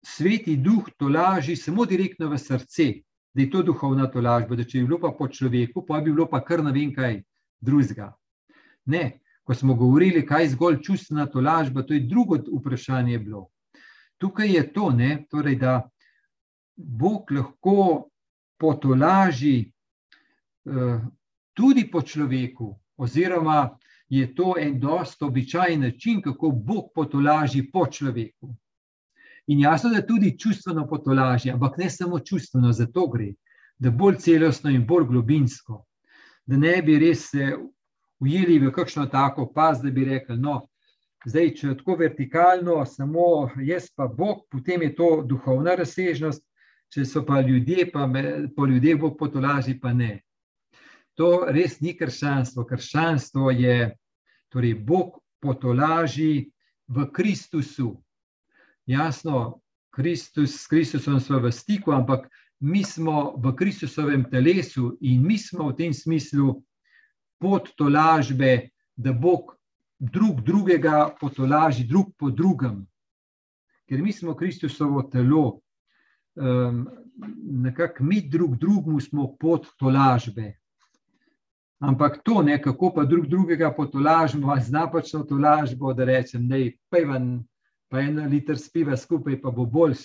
sveti 0.06 0.56
duh 0.56 0.88
tolaži 0.98 1.56
samo 1.56 1.86
direktno 1.86 2.30
v 2.30 2.38
srce, 2.38 2.86
da 3.34 3.42
je 3.42 3.50
to 3.50 3.64
duhovna 3.64 4.08
tolažba, 4.12 4.56
da 4.56 4.64
če 4.64 4.78
je 4.78 4.86
bilo 4.86 5.00
pa 5.02 5.12
po 5.18 5.28
človeku, 5.28 5.84
pa 5.86 6.00
bi 6.00 6.14
bilo 6.14 6.30
pa 6.30 6.40
kar 6.46 6.64
ne 6.64 6.72
vem 6.72 6.94
kaj 6.96 7.22
drugega. 7.60 8.14
Ne, 8.86 9.20
ko 9.44 9.56
smo 9.56 9.76
govorili, 9.76 10.26
kaj 10.26 10.44
je 10.44 10.50
zgolj 10.54 10.82
čustvena 10.86 11.26
tolažba, 11.26 11.84
to 11.84 11.94
je 11.94 12.06
drugo 12.08 12.38
vprašanje 12.60 13.20
bilo. 13.20 13.50
Tukaj 14.18 14.54
je 14.54 14.64
to, 14.74 14.92
ne, 14.92 15.26
torej, 15.30 15.58
da 15.60 15.82
Bog 16.76 17.32
lahko 17.32 18.10
potolaži 18.58 19.72
uh, 20.66 21.02
tudi 21.54 21.88
po 21.92 22.02
človeku, 22.02 22.76
oziroma 22.98 23.78
je 24.10 24.36
to 24.36 24.56
en 24.60 24.80
dost 24.80 25.22
običajen 25.22 25.82
način, 25.82 26.22
kako 26.22 26.50
Bog 26.50 26.92
potolaži 26.96 27.72
po 27.72 27.86
človeku. 27.86 28.56
In 29.48 29.60
jasno, 29.60 29.90
da 29.90 30.06
tudi 30.06 30.38
čustveno 30.40 30.88
potolaži, 30.88 31.52
ampak 31.52 31.78
ne 31.78 31.90
samo 31.90 32.20
čustveno, 32.20 32.72
za 32.72 32.86
to 32.86 33.08
gre, 33.08 33.34
da 33.80 33.92
bolj 33.92 34.16
celostno 34.16 34.70
in 34.70 34.86
bolj 34.88 35.06
globinsko. 35.06 35.86
Da 36.46 36.58
ne 36.58 36.82
bi 36.82 37.00
res 37.00 37.30
se 37.32 37.56
ujeli 38.20 38.60
v 38.60 38.72
kakšno 38.72 39.06
tako 39.06 39.52
pas, 39.54 39.82
da 39.82 39.92
bi 39.92 40.06
rekli, 40.06 40.38
no, 40.38 40.68
zdaj, 41.26 41.54
če 41.56 41.68
je 41.68 41.78
tako 41.78 41.96
vertikalno, 42.00 42.86
samo 42.86 43.50
jaz 43.64 43.90
pa 43.96 44.08
Bog, 44.08 44.46
potem 44.52 44.82
je 44.82 44.96
to 44.96 45.10
duhovna 45.26 45.76
razsežnost, 45.76 46.44
če 46.94 47.06
so 47.06 47.24
pa 47.28 47.42
ljudje, 47.42 47.90
pa 47.92 48.08
me, 48.08 48.48
po 48.56 48.66
ljudeh 48.66 49.00
Bog 49.00 49.18
potolaži, 49.20 49.78
pa 49.80 49.94
ne. 49.94 50.22
To 51.18 51.48
res 51.50 51.80
ni 51.82 51.96
krščanstvo. 51.98 52.66
Krščanstvo 52.70 53.52
je, 53.52 53.96
torej 54.54 54.76
Bog 54.86 55.18
potolaži 55.44 56.48
v 56.88 57.08
Kristusu. 57.12 57.96
Jasno, 58.88 59.60
Kristus, 59.92 60.62
s 60.62 60.70
Kristusom 60.70 61.20
smo 61.20 61.42
v 61.44 61.52
stiku, 61.52 61.92
ampak 61.92 62.30
mi 62.62 62.84
smo 62.86 63.34
v 63.38 63.54
Kristusovem 63.58 64.24
telesu 64.30 64.96
in 65.02 65.26
mi 65.26 65.38
smo 65.38 65.72
v 65.72 65.78
tem 65.78 65.94
smislu 65.94 66.56
pot 67.42 67.74
tolažbe, 67.78 68.70
da 68.98 69.14
Bog 69.14 69.58
drug 70.00 70.42
drugega 70.42 71.14
potolaži, 71.20 71.86
drug 71.86 72.14
po 72.18 72.30
drugem. 72.30 72.86
Ker 73.90 74.02
mi 74.02 74.14
smo 74.14 74.36
Kristusovo 74.36 75.04
telo, 75.10 75.62
um, 76.38 76.88
nekako 77.44 78.04
mi 78.04 78.22
drug 78.22 78.56
drugemu 78.58 79.00
smo 79.00 79.36
pot 79.40 79.68
tolažbe. 79.78 80.54
Ampak 81.80 82.22
to, 82.24 82.42
ne, 82.42 82.62
kako 82.62 82.94
pa 82.96 83.04
drug 83.06 83.28
drugega 83.28 83.74
potolažimo, 83.74 84.56
z 84.60 84.72
napačno 84.72 85.24
tolažbo, 85.24 85.94
da 85.94 86.06
rečem, 86.06 86.48
da 86.48 86.56
je 86.56 86.78
pevan 86.90 87.44
pa 87.90 88.02
en 88.02 88.20
liter 88.28 88.58
spiva 88.60 88.98
skupaj, 88.98 89.42
pa 89.42 89.52
bo 89.52 89.66
boljš. 89.66 90.00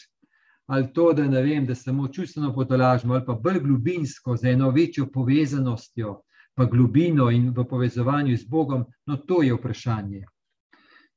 Ali 0.66 0.92
to, 0.92 1.12
da 1.12 1.24
ne 1.28 1.42
vem, 1.42 1.66
da 1.66 1.74
samo 1.74 2.08
čustveno 2.08 2.52
potolažimo, 2.54 3.14
ali 3.14 3.24
pa 3.26 3.34
bolj 3.34 3.60
globinsko, 3.60 4.36
z 4.36 4.52
eno 4.52 4.70
večjo 4.70 5.08
povezanostjo, 5.12 6.20
pa 6.54 6.64
globino 6.64 7.30
in 7.30 7.50
v 7.56 7.64
povezovanju 7.68 8.36
z 8.36 8.46
Bogom, 8.48 8.84
no 9.06 9.16
to 9.16 9.42
je 9.42 9.54
vprašanje. 9.54 10.24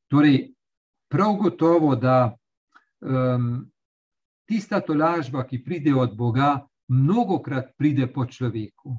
Torej, 0.08 0.54
prav 1.10 1.36
gotovo, 1.36 1.96
da 1.96 2.36
um, 3.02 3.72
tista 4.48 4.80
tolažba, 4.82 5.44
ki 5.48 5.64
pride 5.64 5.96
od 5.96 6.16
Boga, 6.18 6.68
mnogokrat 6.88 7.74
pride 7.78 8.08
po 8.14 8.26
človeku. 8.26 8.98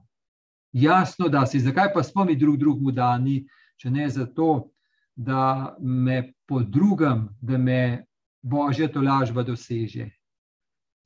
Jasno, 0.73 1.29
da 1.29 1.47
si, 1.47 1.61
zakaj 1.61 1.93
pa 1.95 2.03
smo 2.03 2.25
mi 2.25 2.37
drug 2.37 2.57
drugemu 2.57 2.93
dani, 2.93 3.47
če 3.77 3.91
ne 3.91 4.09
zato, 4.11 4.71
da 5.17 5.77
me 5.81 6.33
po 6.47 6.61
drugem, 6.61 7.29
da 7.41 7.59
me 7.59 8.05
božja 8.43 8.89
tolažba 8.93 9.43
doseže. 9.43 10.11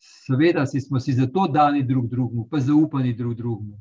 Seveda 0.00 0.66
si 0.66 0.81
smo 0.81 1.00
si 1.00 1.12
zato 1.12 1.46
dani 1.48 1.83
drug 1.83 2.09
drugemu, 2.09 2.48
pa 2.50 2.59
zaupani 2.61 3.14
drug 3.14 3.35
drugemu. 3.35 3.81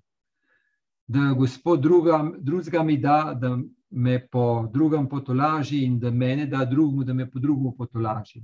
Da 1.08 1.34
Gospod 1.34 1.82
drugega 1.82 2.84
mi 2.84 2.98
da, 2.98 3.34
da 3.34 3.58
me 3.90 4.28
po 4.28 4.70
drugem 4.74 5.10
potolaži 5.10 5.84
in 5.84 6.00
da 6.00 6.12
mene 6.12 6.46
da 6.46 6.66
drugemu, 6.66 7.04
da 7.04 7.14
me 7.14 7.32
po 7.32 7.40
drugemu 7.40 7.76
potolaži. 7.78 8.44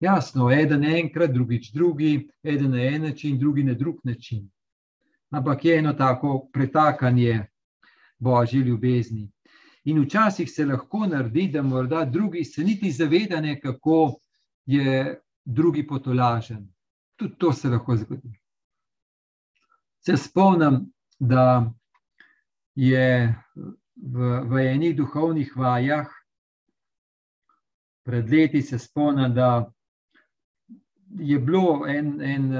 Jasno, 0.00 0.50
eden 0.50 0.84
enkrat, 0.84 1.30
drugič 1.30 1.72
drugi, 1.72 2.28
eden 2.42 2.70
na 2.70 2.82
en 2.82 3.02
način, 3.02 3.38
drugi 3.38 3.64
na 3.64 3.74
drug 3.74 3.96
način. 4.04 4.50
Ampak 5.30 5.64
je 5.64 5.78
eno 5.78 5.92
tako 5.92 6.48
pretakanje 6.52 7.46
božje 8.18 8.60
ljubezni. 8.60 9.30
In 9.84 10.02
včasih 10.02 10.50
se 10.50 10.64
lahko 10.66 11.06
naredi, 11.06 11.48
da 11.48 11.62
morda 11.62 12.04
drugi 12.04 12.44
se 12.44 12.64
niti 12.64 12.90
zavedane, 12.90 13.60
kako 13.60 14.16
je 14.66 15.20
drugi 15.44 15.86
potolažen. 15.86 16.68
Tudi 17.16 17.34
to 17.38 17.52
se 17.52 17.68
lahko 17.68 17.96
zgodi. 17.96 18.40
Se 20.00 20.16
spomnim, 20.16 20.92
da 21.18 21.72
je 22.74 23.34
v, 23.96 24.40
v 24.48 24.64
enih 24.66 24.96
duhovnih 24.96 25.52
vajah, 25.56 26.08
pred 28.04 28.30
leti 28.30 28.62
se 28.62 28.78
spomnim, 28.78 29.34
da 29.34 29.72
je 31.18 31.38
bilo 31.38 31.86
en, 31.88 32.20
en 32.22 32.50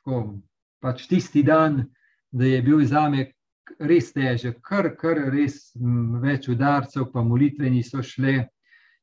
tako, 0.00 0.40
pač 0.80 1.06
tisti 1.06 1.42
dan, 1.42 1.84
da 2.30 2.46
je 2.46 2.62
bil 2.62 2.84
za 2.86 3.08
me 3.10 3.30
res 3.78 4.12
težek, 4.12 4.60
kar, 4.66 4.90
kar 4.98 5.18
res 5.30 5.70
več 6.22 6.48
udarcev, 6.50 7.10
pa 7.12 7.22
molitveni 7.22 7.82
so 7.86 8.02
šle. 8.02 8.48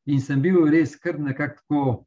In 0.07 0.21
sem 0.23 0.41
bil 0.41 0.67
res 0.71 0.95
kar 0.99 1.19
nekako, 1.19 2.05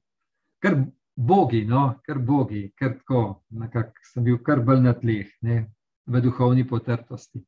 kar 0.63 0.77
bogi, 1.17 1.65
no, 1.69 2.01
kar 2.07 2.19
bogi, 2.19 2.71
kar 2.77 2.95
tako, 2.99 3.43
nekako 3.51 4.09
sem 4.13 4.25
bil 4.25 4.39
kar 4.45 4.63
bolj 4.65 4.85
na 4.85 4.95
tleh, 4.97 5.29
ne, 5.43 5.67
v 6.07 6.23
duhovni 6.25 6.65
potrtosti. 6.69 7.43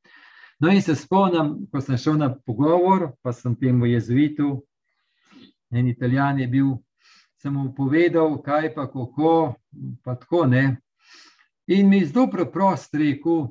No, 0.60 0.70
in 0.70 0.82
se 0.84 0.94
spomnim, 0.94 1.66
ko 1.72 1.80
sem 1.80 1.98
šel 1.98 2.20
na 2.20 2.28
pogovor, 2.30 3.10
pa 3.24 3.32
sem 3.34 3.56
temu 3.58 3.88
jezuitu, 3.90 4.60
en 5.72 5.88
italijan 5.88 6.38
je 6.38 6.48
bil, 6.52 6.74
sem 7.42 7.54
mu 7.54 7.72
povedal, 7.74 8.36
kaj 8.42 8.74
pa 8.74 8.86
kako, 8.86 9.54
pa 10.04 10.14
tako 10.14 10.46
ne. 10.46 10.76
In 11.66 11.88
mi 11.88 12.04
zelo 12.06 12.28
preprost 12.30 12.94
rekel, 12.94 13.48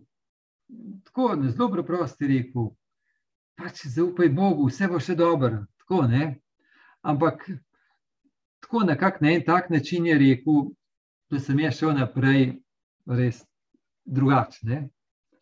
tako 1.04 1.36
na 1.36 1.52
zelo 1.52 1.72
preprosti 1.72 2.28
rekel. 2.28 2.72
pač 3.56 3.84
zaupaj 3.86 4.30
Bogu, 4.30 4.70
vse 4.70 4.88
bo 4.88 5.00
še 5.00 5.16
dobro. 5.16 5.66
Tako, 5.84 6.08
Ampak 7.04 7.44
tako 8.62 8.84
na 8.86 8.96
kak 8.96 9.22
ne 9.22 9.36
en 9.36 9.44
tak 9.46 9.70
način 9.70 10.06
je 10.06 10.18
rekel, 10.18 10.72
da 11.30 11.40
sem 11.40 11.60
jaz 11.60 11.78
šel 11.78 11.94
naprej, 11.98 12.62
res 13.06 13.44
drugačen. 14.06 14.90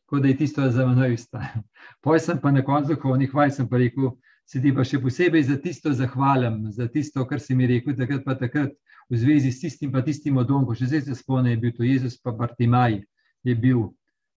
Tako 0.04 0.20
da 0.20 0.28
je 0.28 0.38
tisto 0.38 0.70
za 0.72 0.88
menoj 0.88 1.14
ustalo. 1.14 1.64
Poj 2.04 2.20
sem 2.20 2.42
pa 2.42 2.52
na 2.52 2.64
koncu 2.66 2.96
duhovnih 2.96 3.34
vaj, 3.34 3.52
sem 3.52 3.70
pa 3.70 3.78
rekel, 3.78 4.16
se 4.50 4.62
ti 4.62 4.72
pa 4.74 4.82
še 4.82 4.98
posebej 5.02 5.44
za 5.46 5.60
tisto 5.62 5.92
zahvalim, 5.94 6.72
za 6.74 6.88
tisto, 6.90 7.22
kar 7.30 7.38
si 7.38 7.54
mi 7.54 7.68
rekel, 7.70 7.94
takrat 7.98 8.24
pa 8.26 8.34
takrat 8.34 8.74
v 9.10 9.18
zvezi 9.22 9.52
s 9.54 9.62
tistim, 9.62 9.92
pa 9.94 10.02
tistim 10.02 10.40
odom, 10.42 10.66
ko 10.66 10.74
še 10.78 10.90
zdaj 10.90 11.04
se 11.06 11.18
spomnim, 11.20 11.54
je 11.54 11.62
bil 11.62 11.76
to 11.78 11.86
Jezus, 11.86 12.18
pa 12.18 12.34
Bartimaj 12.34 12.98
je 13.46 13.56
bil. 13.56 13.92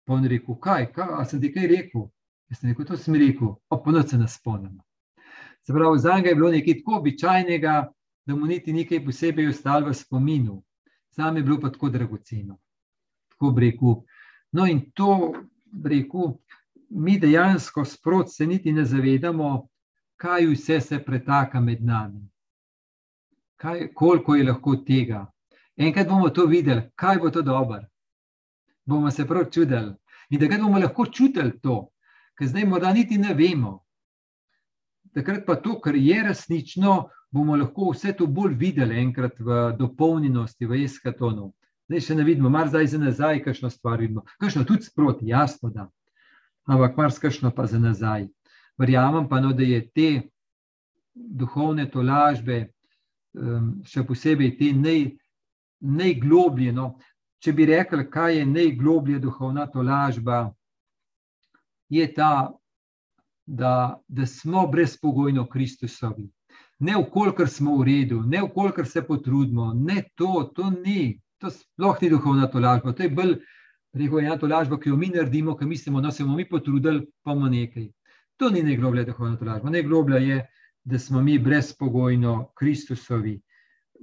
Pa 0.05 0.19
on 0.19 0.29
rekel, 0.29 0.59
kaj, 0.61 0.91
kaj, 0.93 1.15
a 1.17 1.25
sem 1.25 1.41
ti 1.41 1.53
kaj 1.55 1.69
rekel? 1.71 2.11
Jaz 2.53 2.61
sem 2.61 2.73
rekel, 2.73 2.89
to 2.91 2.99
sem 3.01 3.17
rekel, 3.17 3.55
pa 3.73 3.79
ponoči 3.81 4.13
se 4.13 4.21
nas 4.21 4.37
spomnim. 4.37 4.77
Se 5.65 5.73
pravi, 5.73 6.03
za 6.03 6.19
njega 6.19 6.29
je 6.29 6.37
bilo 6.37 6.53
nekaj 6.53 6.81
tako 6.83 6.99
običajnega, 6.99 7.75
da 8.27 8.37
mu 8.37 8.47
niti 8.51 8.73
nekaj 8.77 9.05
posebej 9.07 9.49
ostalo 9.49 9.89
v 9.89 9.97
spominu. 9.97 10.61
Sam 11.15 11.37
je 11.37 11.47
bilo 11.47 11.61
pa 11.61 11.71
tako 11.73 11.89
dragoceno. 11.89 12.59
Tako 13.33 13.55
rekel. 13.57 14.01
No, 14.53 14.67
in 14.69 14.91
to 14.93 15.33
rekel, 15.85 16.37
mi 16.91 17.17
dejansko 17.21 17.85
sprot 17.85 18.33
se 18.33 18.47
niti 18.47 18.73
ne 18.73 18.85
zavedamo, 18.85 19.69
kaj 20.23 20.47
vse 20.47 20.81
se 20.81 20.99
pretaka 21.05 21.61
med 21.61 21.85
nami. 21.85 22.29
Kaj, 23.57 23.89
koliko 23.95 24.35
je 24.35 24.45
lahko 24.45 24.77
tega. 24.87 25.25
Enkrat 25.77 26.09
bomo 26.09 26.29
to 26.31 26.47
videli, 26.47 26.91
kaj 26.95 27.19
bo 27.19 27.31
to 27.31 27.43
dobro. 27.43 27.81
Bomo 28.87 29.11
se 29.11 29.27
prav 29.27 29.49
čudili. 29.51 29.95
In 30.31 30.41
takrat 30.41 30.61
bomo 30.61 30.79
lahko 30.79 31.07
čutili 31.07 31.59
to, 31.63 31.89
ker 32.39 32.49
zdaj 32.49 32.67
morda 32.67 32.93
niti 32.93 33.19
ne 33.19 33.35
vemo. 33.35 33.81
Takrat 35.15 35.43
pa 35.47 35.57
to, 35.57 35.81
kar 35.81 35.97
je 35.97 36.23
resnično, 36.29 37.09
bomo 37.31 37.57
lahko 37.57 37.91
vse 37.91 38.15
to 38.17 38.27
bolj 38.27 38.55
videli, 38.61 39.01
enkrat 39.03 39.41
v 39.41 39.73
dopolnjenosti, 39.79 40.67
v 40.67 40.85
eskatonu. 40.85 41.51
Zdaj 41.91 42.07
še 42.07 42.15
ne 42.15 42.25
vidimo, 42.25 42.51
mar 42.51 42.71
zdaj 42.71 42.93
za 42.95 43.03
nazaj, 43.03 43.43
kakšno 43.45 43.71
stvar 43.71 43.99
vidimo. 44.01 44.23
Kakšno 44.39 44.65
tudi 44.65 44.87
sproti, 44.87 45.29
jasno 45.35 45.73
da. 45.75 45.89
Ampak 46.71 46.97
mar 46.97 47.11
skakšno 47.11 47.51
pa 47.51 47.67
za 47.67 47.83
nazaj. 47.83 48.29
Verjamem 48.79 49.29
pa, 49.29 49.41
no, 49.41 49.53
da 49.53 49.63
je 49.63 49.81
te 49.95 50.09
duhovne 51.15 51.87
tolažbe, 51.91 52.65
um, 53.37 53.75
še 53.85 54.05
posebej 54.09 54.57
te 54.59 54.73
nej, 54.73 55.05
najgloblje. 55.81 56.73
No, 56.73 56.95
če 57.43 57.53
bi 57.57 57.67
rekli, 57.69 58.07
kaj 58.11 58.39
je 58.39 58.49
najgloblje 58.49 59.21
duhovna 59.23 59.67
tolažba, 59.71 60.45
je 61.93 62.07
ta, 62.15 62.53
da, 63.47 63.75
da 64.09 64.27
smo 64.27 64.67
brezpogojno 64.71 65.47
Kristusovi. 65.51 66.29
Ne 66.83 66.97
ukolikor 66.97 67.51
smo 67.51 67.77
v 67.79 67.87
redu, 67.87 68.23
ne 68.27 68.43
ukolikor 68.43 68.87
se 68.89 69.03
potrudimo, 69.07 69.73
ne 69.75 70.03
to, 70.17 70.51
to 70.57 70.71
ni, 70.71 71.19
to 71.39 71.51
sploh 71.51 71.99
ni 72.03 72.11
duhovna 72.11 72.49
tolažba. 72.51 72.95
To 72.97 73.05
je 73.05 73.11
bolj, 73.11 73.35
rekel 73.99 74.25
je, 74.25 74.39
tolažba, 74.39 74.79
ki 74.81 74.91
jo 74.91 74.97
mi 74.97 75.11
naredimo, 75.13 75.57
ki 75.59 75.69
mislimo, 75.69 76.01
da 76.01 76.09
no, 76.09 76.15
se 76.15 76.25
bomo 76.25 76.41
mi 76.41 76.49
potrudili, 76.49 77.05
pa 77.23 77.35
bomo 77.35 77.51
nekaj. 77.53 77.91
To 78.43 78.49
ni 78.51 78.63
najgloblja 78.63 79.05
duhovna 79.07 79.37
tolažba. 79.39 79.71
Najgloblja 79.71 80.19
je, 80.19 80.37
da 80.85 80.99
smo 80.99 81.21
mi 81.23 81.39
brezpogojno 81.39 82.49
Kristusovi, 82.59 83.37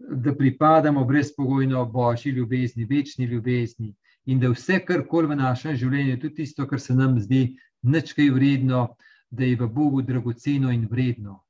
da 0.09 0.35
pripadamo 0.35 1.03
brezpogojno 1.05 1.85
Božji 1.85 2.31
ljubezni, 2.31 2.85
večni 2.85 3.25
ljubezni 3.25 3.95
in 4.25 4.39
da 4.39 4.49
vse, 4.53 4.79
kar 4.87 5.03
koli 5.07 5.27
v 5.27 5.35
našem 5.35 5.75
življenju, 5.75 6.15
tudi 6.21 6.35
tisto, 6.35 6.67
kar 6.67 6.79
se 6.79 6.95
nam 6.95 7.17
zdi 7.19 7.57
nečkaj 7.81 8.29
vredno, 8.29 8.85
da 9.29 9.43
je 9.43 9.57
v 9.59 9.67
Bogu 9.67 10.01
dragoceno 10.07 10.71
in 10.71 10.87
vredno. 10.91 11.41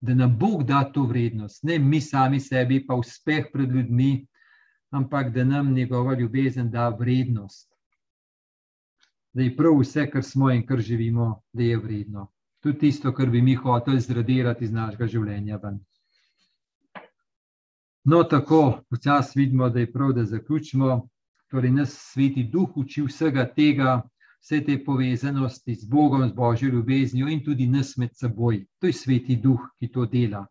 Da 0.00 0.14
nam 0.14 0.36
Bog 0.38 0.66
da 0.68 0.82
to 0.92 1.06
vrednost, 1.08 1.64
ne 1.64 1.78
mi 1.78 2.00
sami 2.00 2.40
sebi, 2.40 2.82
pa 2.86 3.00
uspeh 3.00 3.48
pred 3.52 3.72
ljudmi, 3.72 4.26
ampak 4.90 5.32
da 5.32 5.44
nam 5.44 5.72
njegova 5.72 6.18
ljubezen 6.20 6.70
da 6.70 6.90
vrednost 7.00 7.75
da 9.36 9.42
je 9.42 9.56
prav 9.56 9.74
vse, 9.80 10.06
kar 10.10 10.22
smo 10.24 10.50
in 10.50 10.62
kar 10.66 10.80
živimo, 10.80 11.42
da 11.52 11.62
je 11.62 11.76
vredno. 11.76 12.30
Tudi 12.62 12.78
tisto, 12.78 13.12
kar 13.12 13.30
bi 13.30 13.42
mi 13.42 13.54
hoteli 13.54 14.00
zradirati 14.00 14.64
iz 14.64 14.72
našega 14.72 15.06
življenja. 15.06 15.58
Ven. 15.62 15.76
No, 18.04 18.22
tako 18.24 18.80
počasi 18.90 19.38
vidimo, 19.38 19.68
da 19.68 19.80
je 19.80 19.92
prav, 19.92 20.14
da 20.16 20.24
zaključimo. 20.24 21.08
Torej, 21.50 21.70
nas 21.70 21.92
sveti 22.14 22.46
duh 22.48 22.78
uči 22.80 23.04
vsega 23.04 23.44
tega, 23.44 24.00
vse 24.40 24.62
te 24.64 24.78
povezanosti 24.84 25.74
z 25.74 25.84
Bogom, 25.84 26.24
z 26.28 26.32
božjo 26.32 26.72
ljubeznijo 26.72 27.28
in 27.28 27.44
tudi 27.44 27.68
nas 27.68 27.92
med 27.96 28.16
seboj. 28.16 28.64
To 28.80 28.86
je 28.86 28.92
sveti 28.92 29.36
duh, 29.36 29.60
ki 29.78 29.92
to 29.92 30.06
dela. 30.06 30.46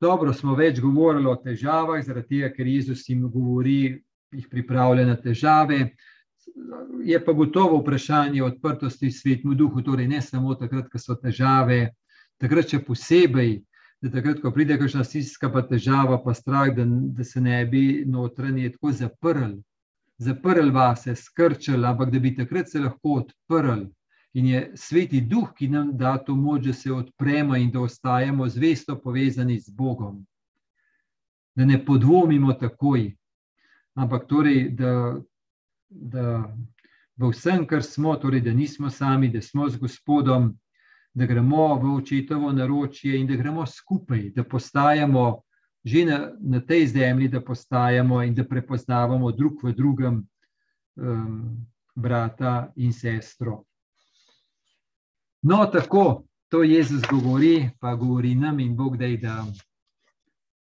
Dobro, 0.00 0.32
smo 0.32 0.58
več 0.58 0.80
govorili 0.82 1.30
o 1.30 1.38
težavah, 1.38 2.02
zaradi 2.02 2.34
tega, 2.34 2.54
ker 2.56 2.66
Jezus 2.66 3.08
jim 3.08 3.28
govori, 3.30 4.02
jih 4.34 4.48
pripravlja 4.50 5.06
na 5.06 5.16
težave 5.16 5.92
je 7.04 7.24
pa 7.24 7.32
gotovo 7.32 7.78
vprašanje 7.80 8.42
odprtosti 8.42 9.10
svetmu 9.10 9.54
duhu, 9.54 9.82
torej 9.82 10.08
ne 10.08 10.22
samo 10.22 10.54
takrat, 10.54 10.88
ko 10.92 10.98
so 10.98 11.14
težave, 11.14 11.94
takrat 12.40 12.70
še 12.70 12.80
posebej, 12.84 13.60
da 14.00 14.10
takrat, 14.10 14.40
ko 14.40 14.52
pride 14.52 14.78
kakšna 14.80 15.04
stiska, 15.04 15.50
pa 15.52 15.62
težava, 15.66 16.20
pa 16.24 16.34
strah, 16.34 16.70
da, 16.76 16.86
da 16.86 17.24
se 17.24 17.40
ne 17.40 17.64
bi 17.68 18.04
notranje 18.08 18.72
tako 18.72 18.92
zaprl, 18.96 19.58
zaprl 20.18 20.72
vase, 20.72 21.14
skrčil, 21.16 21.84
ampak 21.84 22.12
da 22.12 22.20
bi 22.20 22.34
takrat 22.36 22.70
se 22.70 22.80
lahko 22.80 23.20
odprl. 23.22 23.88
In 24.38 24.46
je 24.46 24.60
sveti 24.78 25.20
duh, 25.26 25.48
ki 25.58 25.68
nam 25.68 25.90
da 25.98 26.14
to 26.22 26.36
moč, 26.38 26.68
da 26.68 26.72
se 26.72 26.92
odpremo 26.92 27.56
in 27.58 27.70
da 27.70 27.80
ostajamo 27.82 28.46
zvesto 28.48 28.94
povezani 29.00 29.58
z 29.58 29.74
Bogom. 29.74 30.20
Da 31.58 31.66
ne 31.66 31.80
podvomimo 31.84 32.52
takoj, 32.54 33.08
ampak 33.98 34.28
torej, 34.30 34.68
da 34.78 35.18
da 35.90 36.54
v 37.16 37.30
vsem, 37.30 37.66
kar 37.66 37.82
smo, 37.82 38.16
torej, 38.16 38.40
da 38.40 38.52
nismo 38.54 38.90
sami, 38.90 39.28
da 39.28 39.42
smo 39.42 39.68
z 39.68 39.76
Gospodom, 39.76 40.54
da 41.14 41.26
gremo 41.26 41.74
v 41.74 41.94
očetovo 41.96 42.52
naročje 42.52 43.18
in 43.18 43.26
da 43.26 43.36
gremo 43.36 43.66
skupaj, 43.66 44.30
da 44.34 44.44
postajamo 44.44 45.42
že 45.84 46.04
na, 46.04 46.32
na 46.40 46.60
tej 46.60 46.86
zemlji, 46.86 47.28
da 47.28 47.40
postajamo 47.40 48.22
in 48.22 48.34
da 48.34 48.44
prepoznavamo 48.44 49.30
drug 49.32 49.64
v 49.64 49.72
drugem 49.72 50.26
um, 50.96 51.66
brata 51.96 52.72
in 52.76 52.92
sestro. 52.92 53.64
No, 55.42 55.66
tako 55.72 56.24
to 56.48 56.62
Jezus 56.62 57.02
govori, 57.10 57.70
pa 57.80 57.94
govori 57.94 58.34
nam 58.34 58.60
in 58.60 58.76
Bog, 58.76 58.96
da 58.96 59.06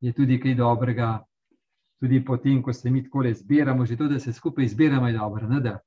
je 0.01 0.13
tudi 0.13 0.39
kaj 0.39 0.55
dobrega 0.55 1.26
tudi 1.99 2.25
potem, 2.25 2.61
ko 2.61 2.73
se 2.73 2.89
mi 2.89 3.03
tako 3.03 3.23
zbiramo, 3.33 3.85
že 3.85 3.97
to, 3.97 4.07
da 4.07 4.19
se 4.19 4.33
skupaj 4.33 4.67
zbiramo, 4.67 5.07
je 5.07 5.13
dobro. 5.13 5.47
Ne, 5.47 5.77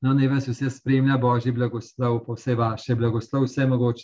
no, 0.00 0.14
naj 0.14 0.28
vas 0.28 0.48
vse 0.48 0.70
spremlja, 0.70 1.18
Božji 1.18 1.52
blagoslov, 1.52 2.24
pa 2.26 2.32
vse 2.32 2.54
vaše 2.54 2.94
blagoslov, 2.94 3.44
vse 3.44 3.66
mogoče. 3.66 3.98